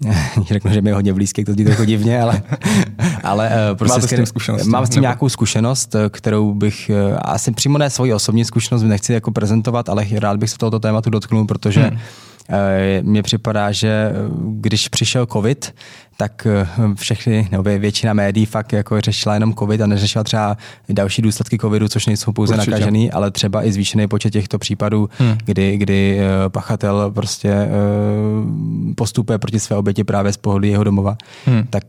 [0.46, 2.42] řeknu, že mi je hodně blízký, to zní trochu divně, ale,
[3.22, 5.02] ale uh, prostě s tím zkušenost, mám s tím nebo...
[5.02, 6.90] nějakou zkušenost, eh, kterou bych,
[7.22, 11.10] asi přímo ne svoji osobní zkušenost, nechci jako prezentovat, ale rád bych se tohoto tématu
[11.10, 11.98] dotknul, protože hmm.
[13.02, 15.74] Mně připadá, že když přišel covid,
[16.18, 20.56] tak eh, všechny, nebo většina médií fakt jako řešila jenom covid a neřešila třeba
[20.88, 22.70] další důsledky covidu, což nejsou pouze Určitě.
[22.70, 25.38] nakažený, ale třeba i zvýšený počet těchto případů, hmm.
[25.44, 27.68] kdy, kdy eh, pachatel prostě eh,
[28.94, 31.16] postupuje proti své oběti právě z pohledu jeho domova.
[31.46, 31.64] Hmm.
[31.70, 31.84] Tak,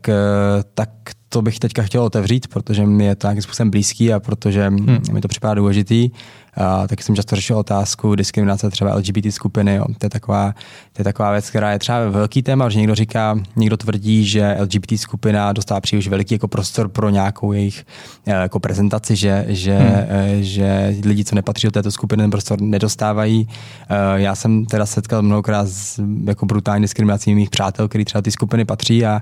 [0.74, 0.90] tak
[1.32, 4.98] to bych teďka chtěl otevřít, protože mi je to nějakým způsobem blízký a protože hmm.
[5.12, 6.10] mi to připadá důležitý.
[6.54, 9.74] A taky jsem často řešil otázku diskriminace třeba LGBT skupiny.
[9.74, 9.84] Jo.
[9.98, 10.54] To, je taková,
[10.92, 14.56] to je taková věc, která je třeba velký téma, že někdo říká, někdo tvrdí, že
[14.60, 17.84] LGBT skupina dostává příliš veliký jako prostor pro nějakou jejich
[18.26, 20.04] eh, jako prezentaci, že, že, hmm.
[20.08, 23.48] Eh, že lidi, co nepatří do této skupiny, ten prostor nedostávají.
[23.88, 28.30] Eh, já jsem teda setkal mnohokrát s jako brutální diskriminací mých přátel, který třeba ty
[28.30, 29.20] skupiny patří a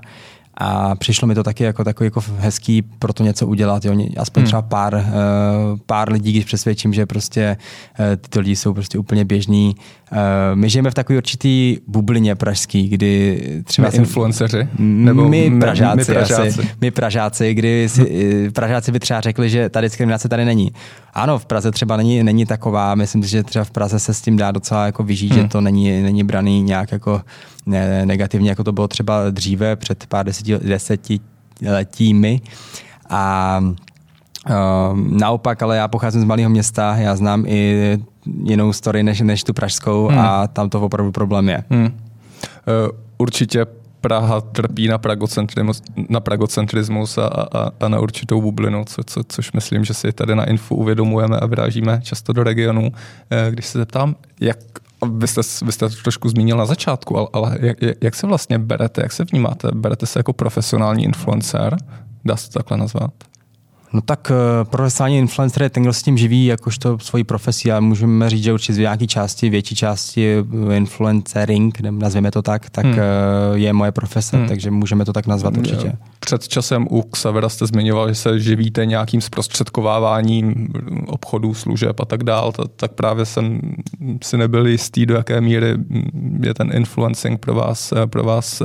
[0.59, 3.85] a přišlo mi to taky jako takový jako hezký pro to něco udělat.
[3.85, 3.93] Jo.
[4.17, 4.45] Aspoň hmm.
[4.47, 7.57] třeba pár, uh, pár lidí, když přesvědčím, že prostě
[7.99, 9.75] uh, tyto lidi jsou prostě úplně běžní.
[10.11, 10.17] Uh,
[10.53, 13.87] my žijeme v takové určitý bublině pražský, kdy třeba...
[13.87, 14.67] My jsem, influenceři?
[14.79, 16.49] Nebo my Pražáci, my Pražáci.
[16.49, 20.71] Asi, my Pražáci, kdy si, Pražáci by třeba řekli, že ta diskriminace tady není.
[21.13, 24.21] Ano, v Praze třeba není, není taková, myslím si, že třeba v Praze se s
[24.21, 25.41] tím dá docela jako vyžít, hmm.
[25.41, 27.21] že to není, není braný nějak jako
[27.65, 32.41] ne, negativně, jako to bylo třeba dříve před pár deseti, desetiletími.
[33.09, 33.61] A
[34.49, 37.97] Uh, naopak, ale já pocházím z malého města, já znám i
[38.43, 40.19] jinou story než, než tu pražskou hmm.
[40.19, 41.63] a tam to opravdu problém je.
[41.69, 41.85] Hmm.
[41.85, 41.91] Uh,
[43.17, 43.65] určitě
[44.01, 49.51] Praha trpí na pragocentrismus, na pragocentrismus a, a, a na určitou bublinu, co, co, což
[49.51, 52.91] myslím, že si tady na Infu uvědomujeme a vyrážíme často do regionu.
[53.29, 54.57] Eh, když se zeptám, jak
[55.17, 58.59] vy jste, vy jste to trošku zmínil na začátku, ale, ale jak, jak se vlastně
[58.59, 59.69] berete, jak se vnímáte?
[59.73, 61.77] Berete se jako profesionální influencer?
[62.25, 63.11] Dá se to takhle nazvat?
[63.93, 67.79] No tak uh, profesionální influencer je ten, kdo s tím živí jakožto svoji profesí a
[67.79, 70.35] můžeme říct, že určitě z nějaké části, větší části
[70.71, 72.93] eh, influencering, nazvěme to tak, tak hmm.
[72.93, 74.47] uh, je moje profese, hmm.
[74.47, 75.93] takže můžeme to tak nazvat určitě.
[76.19, 80.67] Před časem u Xavera jste zmiňoval, že se živíte nějakým zprostředkováváním
[81.07, 83.61] obchodů, služeb a tak dál, tak právě jsem
[84.23, 85.75] si nebyl jistý, do jaké míry
[86.41, 88.61] je ten influencing pro vás, pro vás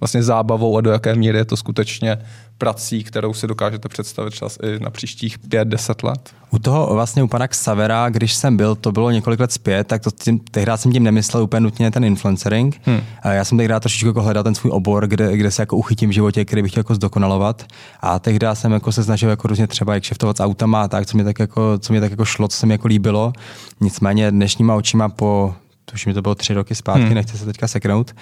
[0.00, 2.18] vlastně zábavou a do jaké míry je to skutečně
[2.60, 6.30] prací, kterou si dokážete představit čas i na příštích 5-10 let?
[6.50, 10.02] U toho vlastně u pana Xavera, když jsem byl, to bylo několik let zpět, tak
[10.02, 12.80] to tím, tehdy jsem tím nemyslel úplně nutně ten influencering.
[12.84, 13.00] Hmm.
[13.24, 16.12] Já jsem tehdy trošičku jako hledal ten svůj obor, kde, kde se jako uchytím v
[16.12, 17.64] životě, který bych chtěl jako zdokonalovat.
[18.00, 21.16] A tehdy jsem jako se snažil jako různě třeba jak šeftovat s autama, tak co
[21.16, 23.32] mě tak jako, co mě tak jako šlo, co se mi jako líbilo.
[23.80, 27.14] Nicméně dnešníma očima po tuším, že to bylo tři roky zpátky, hmm.
[27.14, 28.14] nechci se teďka seknout,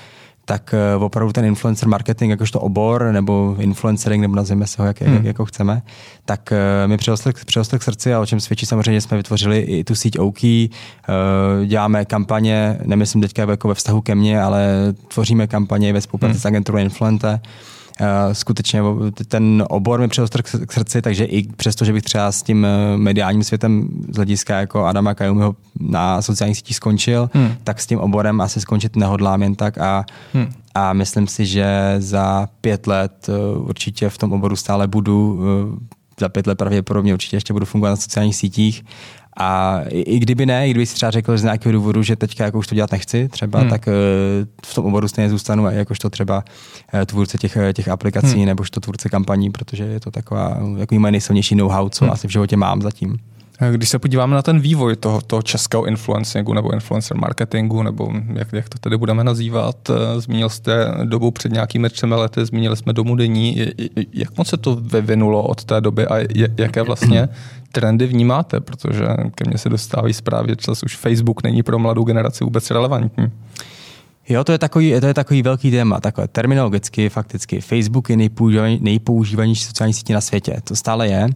[0.48, 5.00] tak uh, opravdu ten influencer marketing, jakožto obor, nebo influencering, nebo nazveme se ho, jak,
[5.00, 5.14] hmm.
[5.14, 5.82] jak jako chceme,
[6.24, 9.84] tak uh, mi přirostl, přirostl k srdci a o čem svědčí samozřejmě, jsme vytvořili i
[9.84, 10.68] tu síť OK, uh,
[11.66, 14.68] děláme kampaně, nemyslím teďka jako ve vztahu ke mně, ale
[15.08, 16.40] tvoříme kampaně ve spolupráci hmm.
[16.40, 17.40] s agenturou Influente,
[18.32, 18.82] skutečně
[19.28, 23.44] ten obor mi přirostl k srdci, takže i přesto, že bych třeba s tím mediálním
[23.44, 27.52] světem z hlediska jako Adama Kajumiho na sociálních sítích skončil, hmm.
[27.64, 30.52] tak s tím oborem asi skončit nehodlám jen tak a, hmm.
[30.74, 35.40] a myslím si, že za pět let uh, určitě v tom oboru stále budu,
[36.20, 38.84] za pět let pravděpodobně určitě ještě budu fungovat na sociálních sítích
[39.38, 42.44] a i, i kdyby ne, i kdyby si třeba řekl z nějakého důvodu, že teďka
[42.44, 43.70] jako už to dělat nechci, třeba, hmm.
[43.70, 43.92] tak uh,
[44.66, 46.44] v tom oboru stejně zůstanu, jakožto třeba
[46.94, 48.46] uh, tvůrce těch, těch aplikací hmm.
[48.46, 52.12] nebo to tvůrce kampaní, protože je to taková jako moje nejsilnější know-how, co hmm.
[52.12, 53.18] asi v životě mám zatím.
[53.72, 58.52] Když se podíváme na ten vývoj toho, toho českého influencingu nebo influencer marketingu, nebo jak,
[58.52, 62.92] jak to tedy budeme nazývat, eh, zmínil jste dobu před nějakými třemi lety, zmínili jsme
[62.92, 63.66] domu denní.
[64.12, 66.26] Jak moc se to vyvinulo od té doby a
[66.58, 67.28] jaké vlastně
[67.72, 68.60] trendy vnímáte?
[68.60, 73.32] Protože ke mně se dostávají zprávy, že už Facebook není pro mladou generaci vůbec relevantní.
[74.28, 77.60] Jo, to je takový, to je takový velký téma, takové terminologicky, fakticky.
[77.60, 81.28] Facebook je nejpoužívanější, nejpoužívanější sociální sítě na světě, to stále je.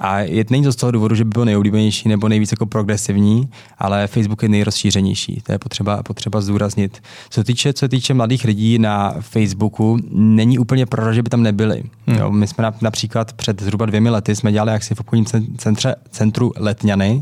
[0.00, 3.48] A je, není to z toho důvodu, že by byl nejoblíbenější nebo nejvíc jako progresivní,
[3.78, 5.42] ale Facebook je nejrozšířenější.
[5.46, 7.02] To je potřeba, potřeba zdůraznit.
[7.30, 11.82] Co týče, co týče mladých lidí na Facebooku, není úplně pro, že by tam nebyli.
[12.06, 12.18] Hmm.
[12.18, 16.52] Jo, my jsme například před zhruba dvěmi lety jsme dělali akci v obchodním centře, centru
[16.56, 17.20] Letňany,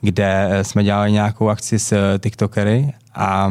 [0.00, 3.50] kde jsme dělali nějakou akci s TikTokery a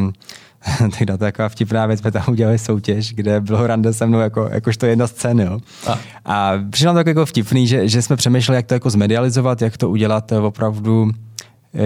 [0.80, 4.49] tak to taková vtipná věc, jsme tam udělali soutěž, kde bylo rande se mnou jako,
[4.51, 5.43] jakožto jedna scény.
[5.43, 5.60] Jo.
[5.88, 9.62] A, a přišlo nám to jako vtipný, že, že jsme přemýšleli, jak to jako zmedializovat,
[9.62, 11.12] jak to udělat opravdu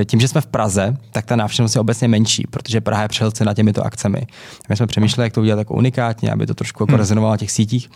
[0.05, 3.53] tím, že jsme v Praze, tak ta návštěvnost je obecně menší, protože Praha je přehlcena
[3.53, 4.27] těmito akcemi.
[4.69, 6.99] My jsme přemýšleli, jak to udělat jako unikátně, aby to trošku jako hmm.
[6.99, 7.89] rezonovalo na těch sítích.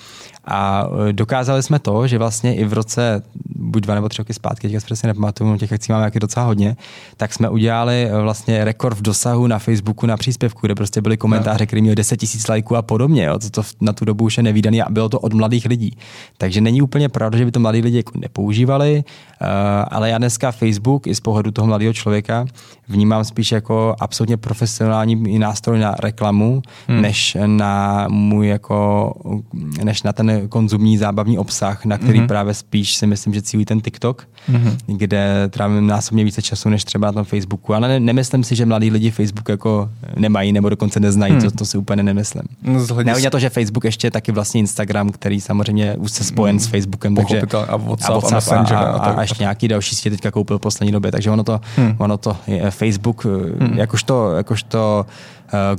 [0.45, 3.23] A eh, dokázali jsme to, že vlastně i v roce,
[3.55, 6.75] buď dva nebo tři roky zpátky, teďka přesně nepamatuju, těch akcí máme jaký docela hodně,
[7.17, 11.17] tak jsme udělali eh, vlastně rekord v dosahu na Facebooku na příspěvku, kde prostě byly
[11.17, 13.23] komentáře, které měly 10 000 lajků a podobně.
[13.23, 13.39] Jo.
[13.39, 15.97] To, to na tu dobu už je nevýdaný a bylo to od mladých lidí.
[16.37, 19.03] Takže není úplně pravda, že by to mladí lidi jako nepoužívali,
[19.87, 22.45] ale já dneska Facebook i z pohledu toho mladého člověka
[22.87, 27.01] vnímám spíš jako absolutně profesionální nástroj na reklamu, hmm.
[27.01, 29.13] než na můj jako,
[29.83, 32.27] než na ten konzumní zábavní obsah, na který hmm.
[32.27, 34.77] právě spíš si myslím, že cílí ten TikTok, hmm.
[34.85, 37.73] kde trávím násobně více času, než třeba na tom Facebooku.
[37.73, 41.41] Ale ne, nemyslím si, že mladí lidi Facebook jako nemají nebo dokonce neznají, hmm.
[41.41, 42.43] to, to si úplně nemyslím.
[42.63, 46.59] No, to, že Facebook ještě taky vlastně Instagram, který samozřejmě už se spojen hmm.
[46.59, 47.15] s Facebookem.
[47.15, 48.77] Takže, a WhatsApp, a, WhatsApp a, Messenger.
[48.77, 51.61] A, a, a, ještě nějaký další sítě teďka koupil v poslední době, takže ono to,
[51.75, 51.95] hmm.
[51.97, 53.77] ono to je, Facebook, hmm.
[53.77, 55.05] jakožto, jakožto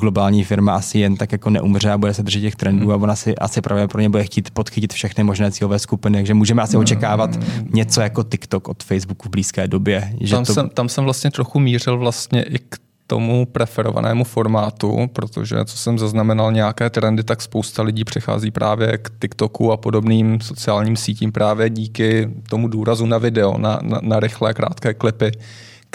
[0.01, 2.93] globální firma asi jen tak jako neumře a bude se držet těch trendů hmm.
[2.93, 6.77] a ona si asi pravděpodobně bude chtít podchytit všechny možné cílové skupiny, takže můžeme asi
[6.77, 6.81] hmm.
[6.81, 7.39] očekávat
[7.73, 10.13] něco jako TikTok od Facebooku v blízké době.
[10.21, 10.55] Že tam, to...
[10.55, 15.99] jsem, tam jsem vlastně trochu mířil vlastně i k tomu preferovanému formátu, protože co jsem
[15.99, 21.71] zaznamenal nějaké trendy, tak spousta lidí přechází právě k TikToku a podobným sociálním sítím právě
[21.71, 25.33] díky tomu důrazu na video, na, na, na rychlé, krátké klipy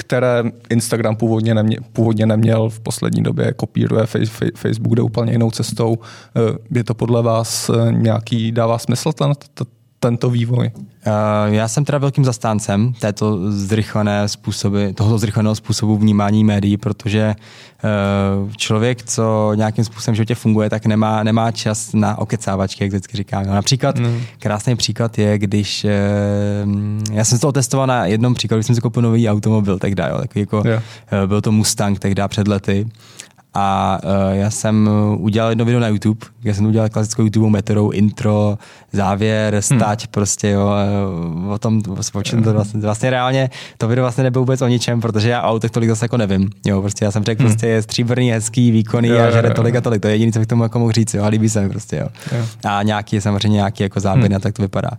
[0.02, 4.06] které Instagram původně, nemě, původně neměl, v poslední době kopíruje
[4.56, 5.98] Facebook, jde úplně jinou cestou.
[6.36, 9.34] Eh, je to podle vás eh, nějaký, dává smysl ten,
[10.02, 10.72] tento vývoj?
[10.76, 17.36] Uh, já jsem teda velkým zastáncem této zrychlené způsoby, tohoto zrychleného způsobu vnímání médií, protože
[17.36, 22.92] uh, člověk, co nějakým způsobem v životě funguje, tak nemá, nemá čas na okecávačky, jak
[22.92, 23.46] vždycky říkám.
[23.46, 24.22] No, například, mm.
[24.40, 25.92] krásný příklad je, když uh,
[27.12, 30.18] já jsem to otestoval na jednom příkladu, když jsem si koupil nový automobil, tak jo,
[30.22, 30.84] takový jako, yeah.
[31.26, 32.88] byl to Mustang, tehdy před lety
[33.54, 37.90] a uh, já jsem udělal jedno video na YouTube, kde jsem udělal klasickou YouTube metodou
[37.90, 38.58] intro,
[38.92, 39.62] závěr, hmm.
[39.62, 40.12] stať, hmm.
[40.12, 40.72] prostě jo,
[41.50, 41.82] o tom,
[42.14, 45.42] o čem to vlastně, vlastně reálně, to video vlastně nebylo vůbec o ničem, protože já
[45.42, 47.52] o autech tolik zase jako nevím, jo, prostě já jsem řekl, hmm.
[47.52, 50.40] prostě je stříbrný, hezký, výkonný jo, a žere tolik a tolik, to je jediné, co
[50.40, 52.08] bych tomu jako mohl říct, jo, a líbí se mi prostě, jo.
[52.38, 52.46] jo.
[52.64, 54.42] A nějaký, samozřejmě nějaký jako záběr, hmm.
[54.42, 54.92] tak to vypadá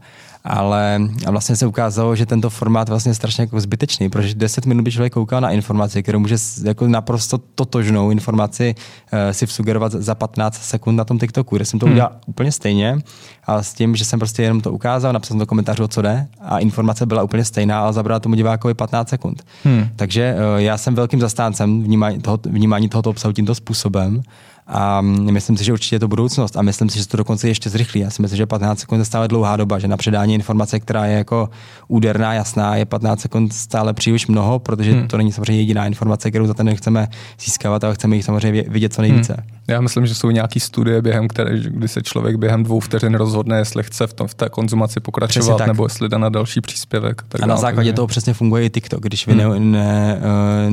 [0.44, 4.66] ale a vlastně se ukázalo, že tento formát vlastně je strašně jako zbytečný, protože 10
[4.66, 9.92] minut by člověk koukal na informaci, kterou může jako naprosto totožnou informaci uh, si vsugerovat
[9.92, 11.92] za 15 sekund na tom TikToku, kde jsem to hmm.
[11.92, 12.98] udělal úplně stejně,
[13.44, 16.26] a s tím, že jsem prostě jenom to ukázal, napsal jsem do komentářů, co jde
[16.40, 19.42] a informace byla úplně stejná, ale zabrala tomu divákovi 15 sekund.
[19.64, 19.88] Hmm.
[19.96, 24.22] Takže uh, já jsem velkým zastáncem vnímání, toho, vnímání tohoto obsahu tímto způsobem
[24.66, 27.70] a myslím si, že určitě je to budoucnost a myslím si, že to dokonce ještě
[27.70, 28.00] zrychlí.
[28.00, 31.06] Já si myslím, že 15 sekund je stále dlouhá doba, že na předání informace, která
[31.06, 31.50] je jako
[31.88, 35.08] úderná, jasná, je 15 sekund stále příliš mnoho, protože hmm.
[35.08, 37.08] to není samozřejmě jediná informace, kterou za ten chceme
[37.44, 39.34] získávat, ale chceme jich samozřejmě vidět co nejvíce.
[39.38, 39.46] Hmm.
[39.68, 43.58] Já myslím, že jsou nějaké studie, během které, kdy se člověk během dvou vteřin rozhodne,
[43.58, 47.22] jestli chce v, tom, v té konzumaci pokračovat, nebo jestli dá na další příspěvek.
[47.28, 47.96] Tak a na základě takže...
[47.96, 49.02] toho přesně funguje i TikTok.
[49.02, 49.40] Když vy hmm.
[49.42, 50.66] ne, ne, eh,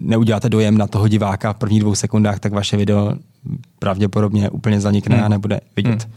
[0.00, 3.14] neuděláte dojem na toho diváka v prvních dvou sekundách, tak vaše video
[3.78, 5.24] pravděpodobně úplně zanikne hmm.
[5.24, 6.02] a nebude vidět.
[6.02, 6.12] Hmm.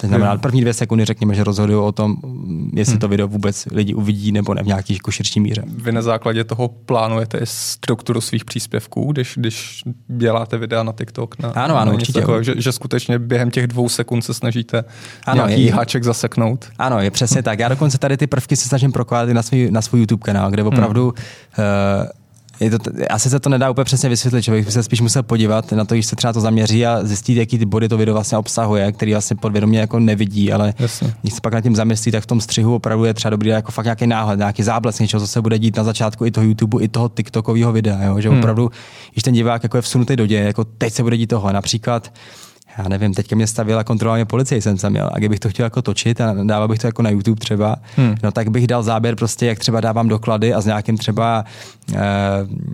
[0.00, 2.16] To znamená, první dvě sekundy řekněme, že rozhodují o tom,
[2.74, 3.00] jestli hmm.
[3.00, 5.62] to video vůbec lidi uvidí nebo ne v nějaký jako širší míře.
[5.66, 11.38] Vy na základě toho plánujete strukturu svých příspěvků, když, když děláte videa na TikTok?
[11.38, 12.20] Na, ano, ano, na určitě.
[12.20, 14.84] Takové, že, že, skutečně během těch dvou sekund se snažíte
[15.26, 16.68] ano, nějaký je, háček zaseknout?
[16.78, 17.58] Ano, je přesně tak.
[17.58, 20.62] Já dokonce tady ty prvky se snažím prokládat na svůj, na svůj YouTube kanál, kde
[20.62, 21.14] opravdu
[21.54, 21.66] hmm.
[22.02, 22.21] uh,
[22.60, 22.78] je to,
[23.10, 25.94] asi se to nedá úplně přesně vysvětlit, člověk by se spíš musel podívat na to,
[25.94, 29.12] když se třeba to zaměří a zjistit, jaký ty body to video vlastně obsahuje, který
[29.12, 31.14] vlastně podvědomě jako nevidí, ale Jasně.
[31.22, 33.72] když se pak nad tím zamyslí, tak v tom střihu opravdu je třeba dobrý jako
[33.72, 36.84] fakt nějaký náhled, nějaký záblesk něčeho, co se bude dít na začátku i toho YouTube,
[36.84, 38.20] i toho TikTokového videa, jo?
[38.20, 38.38] že hmm.
[38.38, 38.70] opravdu,
[39.12, 41.52] když ten divák jako je vsunutý do děje, jako teď se bude dít toho.
[41.52, 42.12] Například
[42.78, 45.10] já nevím, teďka mě stavila kontrolně policie, jsem tam měl.
[45.12, 48.14] A kdybych to chtěl jako točit a dával bych to jako na YouTube třeba, hmm.
[48.22, 51.44] no tak bych dal záběr prostě, jak třeba dávám doklady a s nějakým třeba
[51.90, 51.98] uh,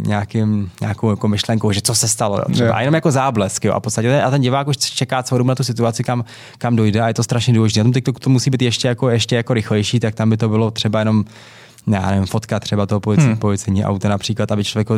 [0.06, 2.38] nějakým, nějakou jako myšlenkou, že co se stalo.
[2.38, 2.74] Jo, třeba.
[2.74, 3.64] A jenom jako záblesk.
[3.64, 3.72] Jo.
[3.72, 6.24] A, podstatě, a ten divák už čeká celou dobu na tu situaci, kam,
[6.58, 7.80] kam dojde a je to strašně důležité.
[7.80, 10.48] Na tom TikToku to musí být ještě jako, ještě jako rychlejší, tak tam by to
[10.48, 11.24] bylo třeba jenom
[11.96, 13.36] já nevím, fotka třeba toho polici, hmm.
[13.36, 14.88] policejní auta například, aby člověk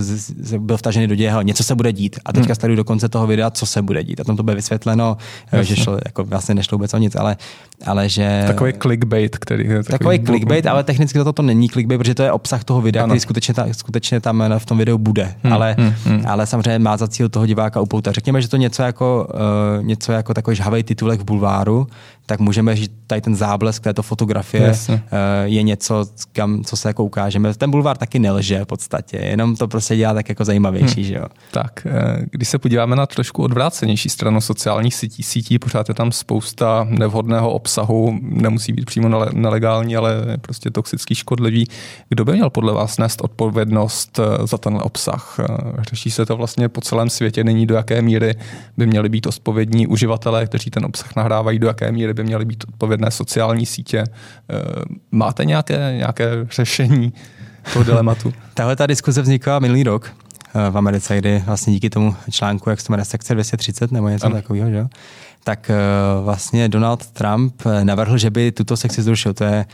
[0.59, 2.19] byl vtažený do děje, něco se bude dít.
[2.25, 2.55] A teďka hmm.
[2.55, 4.21] sleduju do konce toho videa, co se bude dít.
[4.21, 5.17] A tam to bude vysvětleno,
[5.53, 5.77] Jasně.
[5.77, 7.37] že šlo, jako vlastně nešlo vůbec o nic, ale,
[7.87, 8.45] ale že...
[8.47, 9.99] Takový clickbait, který je takový...
[9.99, 13.11] Takový clickbait, ale technicky to, to není clickbait, protože to je obsah toho videa, ano.
[13.11, 15.35] který skutečně, ta, skutečně tam v tom videu bude.
[15.43, 15.53] Hmm.
[15.53, 15.93] Ale, hmm.
[16.05, 16.23] hmm.
[16.27, 18.15] ale samozřejmě má za cíl toho diváka upoutat.
[18.15, 19.29] Řekněme, že to něco jako,
[19.79, 21.87] uh, něco jako takový žhavý titulek v bulváru,
[22.31, 24.95] tak můžeme říct, tady ten záblesk této fotografie Jasně.
[24.95, 25.01] uh,
[25.45, 27.55] je něco, kam, co se jako ukážeme.
[27.55, 31.05] Ten bulvár taky nelže v podstatě, jenom to prostě dělá tak jako zajímavější, hmm.
[31.05, 31.27] že jo.
[31.51, 36.13] Tak, eh, když se podíváme na trošku odvrácenější stranu sociálních sítí, sítí, pořád je tam
[36.13, 41.67] spousta nevhodného obsahu, nemusí být přímo nelegální, ale prostě toxický, škodlivý.
[42.09, 45.41] Kdo by měl podle vás nést odpovědnost eh, za ten obsah?
[45.91, 48.35] Řeší se to vlastně po celém světě, není do jaké míry
[48.77, 52.65] by měli být odpovědní uživatelé, kteří ten obsah nahrávají, do jaké míry by měly být
[52.69, 53.99] odpovědné sociální sítě.
[53.99, 54.55] Eh,
[55.11, 57.13] máte nějaké, nějaké řešení
[57.73, 58.33] toho dilematu?
[58.55, 60.13] Tahle ta diskuze vznikla minulý rok
[60.55, 64.31] eh, v Americe, kdy vlastně díky tomu článku, jak se jmenuje, sekce 230 nebo něco
[64.31, 64.87] takového, že?
[65.45, 65.75] tak eh,
[66.25, 69.35] vlastně Donald Trump navrhl, že by tuto sekci zrušil.
[69.35, 69.67] To je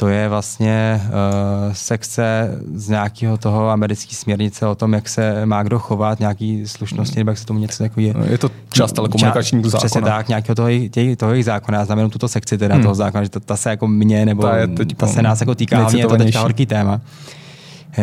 [0.00, 5.62] to je vlastně uh, sekce z nějakého toho americké směrnice o tom, jak se má
[5.62, 8.14] kdo chovat, nějaký slušnosti, nebo jak se tomu něco jako je.
[8.30, 9.78] Je to část telekomunikačního zákona.
[9.78, 11.78] Přesně tak, nějakého toho, těch, toho jejich zákona.
[11.78, 12.82] Já znamenám tuto sekci teda hmm.
[12.82, 15.40] toho zákona, že to, ta se jako mě, nebo ta, je teď, ta se nás
[15.40, 17.00] jako týká, hlavně je to teďka horký téma.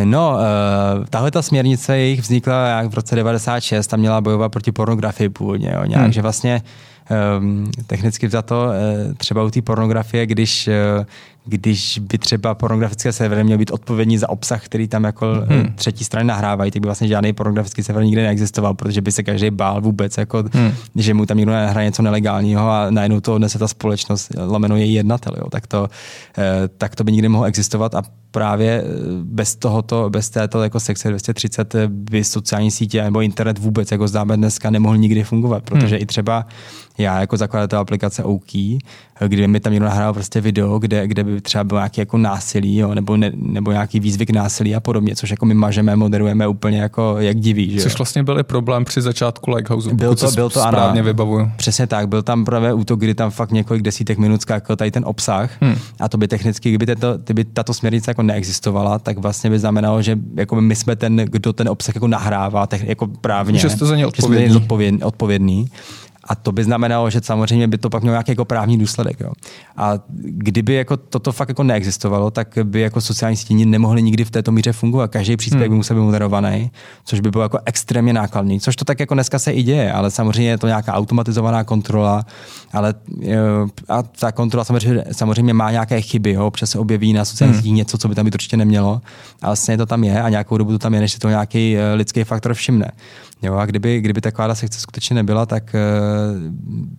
[0.04, 0.36] No,
[0.98, 5.28] uh, tahle ta směrnice jejich vznikla jak v roce 96, tam měla bojovat proti pornografii
[5.28, 6.12] původně, jo, nějak, hmm.
[6.12, 6.62] že vlastně
[7.86, 10.68] technicky za to uh, třeba u té pornografie, když,
[10.98, 11.04] uh,
[11.44, 15.72] když by třeba pornografické servery měly být odpovědní za obsah, který tam jako hmm.
[15.74, 19.50] třetí strany nahrávají, tak by vlastně žádný pornografický server nikdy neexistoval, protože by se každý
[19.50, 20.72] bál vůbec, jako, hmm.
[20.96, 24.94] že mu tam někdo nahraje něco nelegálního a najednou to odnese ta společnost, lomeno její
[24.94, 25.88] jednatel, jo, tak, to,
[26.78, 28.84] tak to by nikdy mohlo existovat a právě
[29.22, 34.36] bez tohoto, bez této jako sekce 230 by sociální sítě nebo internet vůbec, jako zdáme
[34.36, 36.02] dneska, nemohl nikdy fungovat, protože hmm.
[36.02, 36.46] i třeba
[36.98, 38.52] já jako zakladatel aplikace OK,
[39.26, 42.76] kdyby mi tam někdo nahrál prostě video, kde, kde by třeba byl nějaký jako násilí,
[42.76, 46.78] jo, nebo, ne, nebo nějaký výzvy násilí a podobně, což jako my mažeme, moderujeme úplně
[46.78, 47.70] jako jak diví.
[47.70, 51.50] Že což vlastně byl problém při začátku Lighthouse, byl to, byl to správně ano, vybavuju.
[51.56, 55.04] Přesně tak, byl tam právě útok, kdy tam fakt několik desítek minut skákal tady ten
[55.06, 55.74] obsah hmm.
[56.00, 60.02] a to by technicky, kdyby, tento, kdyby tato směrnice jako neexistovala, tak vlastně by znamenalo,
[60.02, 63.58] že jako my jsme ten, kdo ten obsah jako nahrává, tak jako právně.
[63.58, 64.54] Že jste za ně odpovědný.
[64.54, 65.66] Jsme odpovědný.
[66.28, 69.20] A to by znamenalo, že samozřejmě by to pak mělo nějaký jako právní důsledek.
[69.20, 69.32] Jo.
[69.76, 74.30] A kdyby jako toto fakt jako neexistovalo, tak by jako sociální sítě nemohly nikdy v
[74.30, 75.10] této míře fungovat.
[75.10, 75.74] Každý příspěvek hmm.
[75.74, 76.70] by musel být moderovaný,
[77.04, 78.60] což by bylo jako extrémně nákladný.
[78.60, 82.26] Což to tak jako dneska se i děje, ale samozřejmě je to nějaká automatizovaná kontrola,
[82.72, 82.94] ale
[83.88, 86.32] a ta kontrola samozřejmě, samozřejmě má nějaké chyby.
[86.32, 86.46] Jo.
[86.46, 87.74] Občas se objeví na sociální hmm.
[87.74, 89.00] něco, co by tam být určitě nemělo.
[89.42, 91.76] A vlastně to tam je a nějakou dobu to tam je, než se to nějaký
[91.76, 92.90] eh, lidský faktor všimne.
[93.42, 95.80] Jo, a kdyby, kdyby taková sekce skutečně nebyla, tak uh,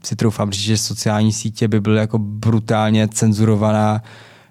[0.03, 4.03] si troufám říct, že sociální sítě by byly jako brutálně cenzurovaná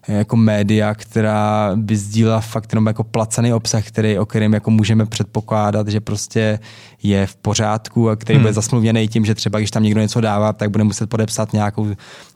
[0.08, 5.06] jako média, která by sdílela fakt jenom jako placený obsah, který, o kterém jako můžeme
[5.06, 6.58] předpokládat, že prostě
[7.02, 8.42] je v pořádku a který hmm.
[8.42, 11.86] bude zasmluvněný tím, že třeba když tam někdo něco dává, tak bude muset podepsat nějakou,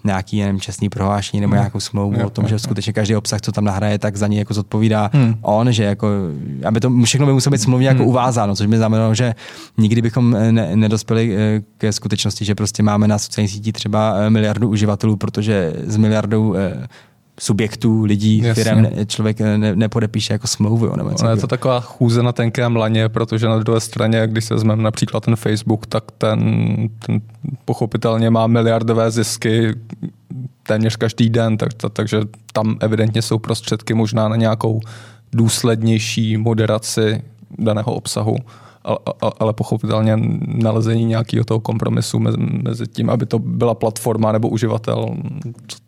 [0.04, 1.60] nějaký nevím, čestný prohlášení nebo hmm.
[1.60, 2.26] nějakou smlouvu hmm.
[2.26, 5.34] o tom, že skutečně každý obsah, co tam nahraje, tak za něj jako zodpovídá hmm.
[5.42, 6.08] on, že jako,
[6.64, 8.08] aby to všechno by muselo být smluvně jako hmm.
[8.08, 9.34] uvázáno, což by znamenalo, že
[9.78, 14.30] nikdy bychom ne, nedospěli eh, ke skutečnosti, že prostě máme na sociálních sítích třeba eh,
[14.30, 16.86] miliardu uživatelů, protože s miliardou eh,
[17.42, 20.86] subjektů, lidí, firm člověk ne, nepodepíše jako smlouvu.
[20.86, 24.54] Jo, nebo je to taková chůze na tenkém laně, protože na druhé straně, když se
[24.54, 26.40] vezmeme například ten Facebook, tak ten,
[27.06, 27.20] ten
[27.64, 29.74] pochopitelně má miliardové zisky
[30.62, 32.20] téměř každý den, tak, tak, takže
[32.52, 34.80] tam evidentně jsou prostředky možná na nějakou
[35.32, 37.22] důslednější moderaci
[37.58, 38.36] daného obsahu
[38.84, 38.98] ale,
[39.38, 40.16] ale pochopitelně
[40.46, 45.16] nalezení nějakého toho kompromisu mezi, mezi tím, aby to byla platforma nebo uživatel,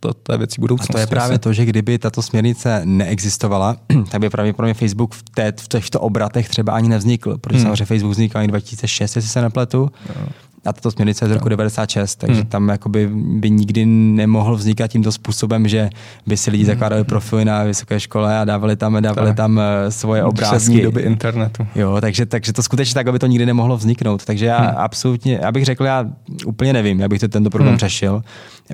[0.00, 0.92] to, to je věcí budoucnosti.
[0.92, 3.76] A to je právě to, že kdyby tato směrnice neexistovala,
[4.10, 7.64] tak by pravděpodobně Facebook v, té, v těchto obratech třeba ani nevznikl, protože hmm.
[7.64, 9.90] samozřejmě Facebook vznikl ani 2006, jestli se nepletu.
[10.08, 10.26] No
[10.64, 12.50] a tato směrnice je z roku 96, takže hmm.
[12.50, 15.90] tam jakoby by nikdy nemohl vznikat tímto způsobem, že
[16.26, 16.72] by si lidi hmm.
[16.72, 20.82] zakládali profily na vysoké škole a dávali tam, dávali tam eh, svoje obrázky.
[20.82, 21.66] doby internetu.
[21.74, 24.24] Jo, takže, takže to skutečně tak, aby to nikdy nemohlo vzniknout.
[24.24, 24.74] Takže já hmm.
[24.76, 26.06] absolutně, abych řekl, já
[26.46, 27.78] úplně nevím, jak bych to tento problém hmm.
[27.78, 28.22] řešil.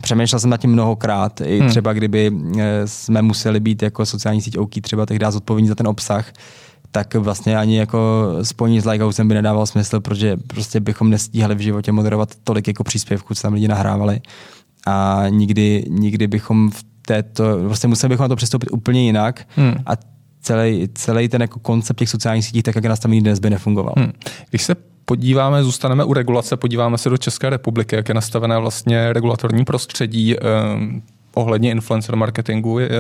[0.02, 1.68] Přemýšlel jsem nad tím mnohokrát, i hmm.
[1.68, 5.88] třeba kdyby eh, jsme museli být jako sociální síť OK třeba tehdy zodpovědní za ten
[5.88, 6.32] obsah,
[6.90, 11.58] tak vlastně ani jako spojení s Lighthousem by nedával smysl, protože prostě bychom nestíhali v
[11.58, 14.20] životě moderovat tolik jako příspěvků, co tam lidi nahrávali.
[14.86, 19.74] A nikdy, nikdy bychom v této, vlastně museli bychom na to přistoupit úplně jinak hmm.
[19.86, 19.92] a
[20.40, 23.94] celý, celý ten jako koncept těch sociálních sítí, tak jak je nastavený dnes, by nefungoval.
[23.96, 24.12] Hmm.
[24.50, 24.74] Když se
[25.04, 30.36] podíváme, zůstaneme u regulace, podíváme se do České republiky, jak je nastavené vlastně regulatorní prostředí.
[31.34, 32.90] Ohledně influencer marketingu, je,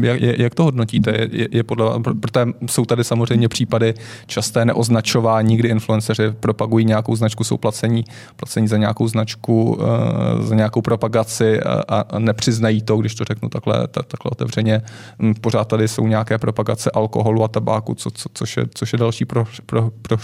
[0.00, 1.28] jak, jak to hodnotíte?
[1.32, 3.94] Je, je podle, protože jsou tady samozřejmě případy
[4.26, 8.04] časté neoznačování, kdy influenceři propagují nějakou značku, jsou placení,
[8.36, 13.48] placení za nějakou značku, uh, za nějakou propagaci a, a nepřiznají to, když to řeknu
[13.48, 14.82] takhle, ta, takhle otevřeně.
[15.22, 18.98] Hm, pořád tady jsou nějaké propagace alkoholu a tabáku, co, co, což, je, což je
[18.98, 20.16] další pro, pro, pro.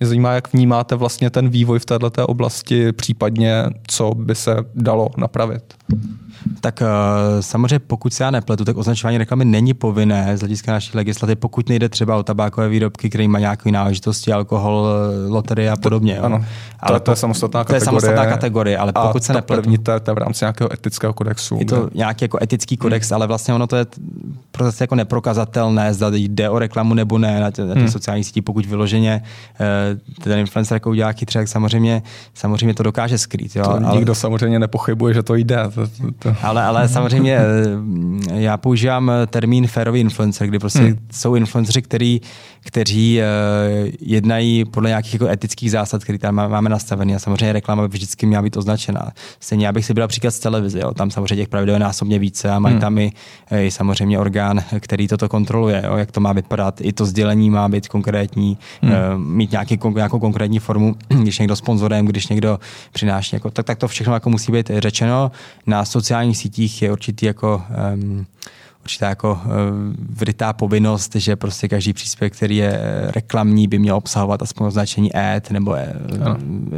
[0.00, 5.08] Mě zajímá, jak vnímáte vlastně ten vývoj v této oblasti, případně co by se dalo
[5.16, 5.74] napravit.
[6.60, 6.86] Tak uh,
[7.40, 11.68] samozřejmě, pokud se já nepletu, tak označování reklamy není povinné z hlediska naší legislativy, pokud
[11.68, 14.86] nejde třeba o tabákové výrobky, které mají nějaké náležitosti, alkohol,
[15.28, 16.16] loterie a podobně.
[16.16, 16.44] To, ano,
[16.80, 17.80] ale to, to je samostatná kategorie.
[17.80, 19.62] To je samostatná kategorie, ale pokud se nepletu.
[19.62, 21.56] První to je, v rámci nějakého etického kodexu.
[21.58, 23.14] Je to nějaký jako etický kodex, hmm.
[23.14, 23.86] ale vlastně ono to je
[24.50, 27.92] prostě jako neprokazatelné, zda jde o reklamu nebo ne na, tě, na těch hmm.
[27.92, 29.22] sociálních sítích, pokud vyloženě
[29.60, 32.02] uh, ten influencer jako udělá chytře, tak samozřejmě,
[32.34, 33.56] samozřejmě to dokáže skrýt.
[33.56, 33.64] Jo?
[33.64, 33.96] To ale...
[33.96, 35.56] nikdo samozřejmě nepochybuje, že to jde.
[35.74, 35.86] To,
[36.18, 36.36] to, to.
[36.42, 40.98] Ale, ale samozřejmě eh, já používám termín férový influencer, kdy prostě hmm.
[41.12, 42.20] jsou influenceri, který,
[42.60, 47.82] kteří uh, jednají podle nějakých jako etických zásad, které tam máme nastavený a samozřejmě reklama
[47.82, 49.10] by vždycky měla být označená.
[49.40, 50.94] Stejně já bych si byl příklad z televize, jo.
[50.94, 52.80] tam samozřejmě těch pravidel je násobně více a mají hmm.
[52.80, 53.12] tam i,
[53.50, 56.80] i samozřejmě orgán, který toto kontroluje, jo, jak to má vypadat.
[56.80, 58.92] I to sdělení má být konkrétní, hmm.
[59.16, 62.58] mít nějaký, nějakou konkrétní formu, když někdo sponzorem, když někdo
[62.92, 65.30] přináší, jako, tak, tak to všechno jako musí být řečeno.
[65.66, 65.84] Na
[66.16, 67.62] sociálních sítích je určitý jako
[67.94, 68.26] um,
[68.82, 69.50] určitá jako uh,
[70.16, 72.80] vrytá povinnost, že prostě každý příspěvek, který je
[73.14, 75.78] reklamní, by měl obsahovat aspoň označení ad, nebo uh,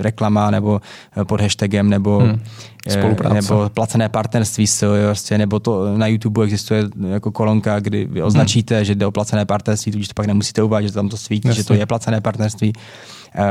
[0.02, 0.80] reklama, nebo
[1.24, 2.40] pod hashtagem, nebo, hmm.
[3.32, 4.66] nebo placené partnerství,
[5.06, 8.84] prostě, nebo to na YouTube existuje jako kolonka, kdy vy označíte, hmm.
[8.84, 11.62] že jde o placené partnerství, tudíž to pak nemusíte uvádět, že tam to svítí, Jasně.
[11.62, 12.72] že to je placené partnerství.
[13.34, 13.44] Uh,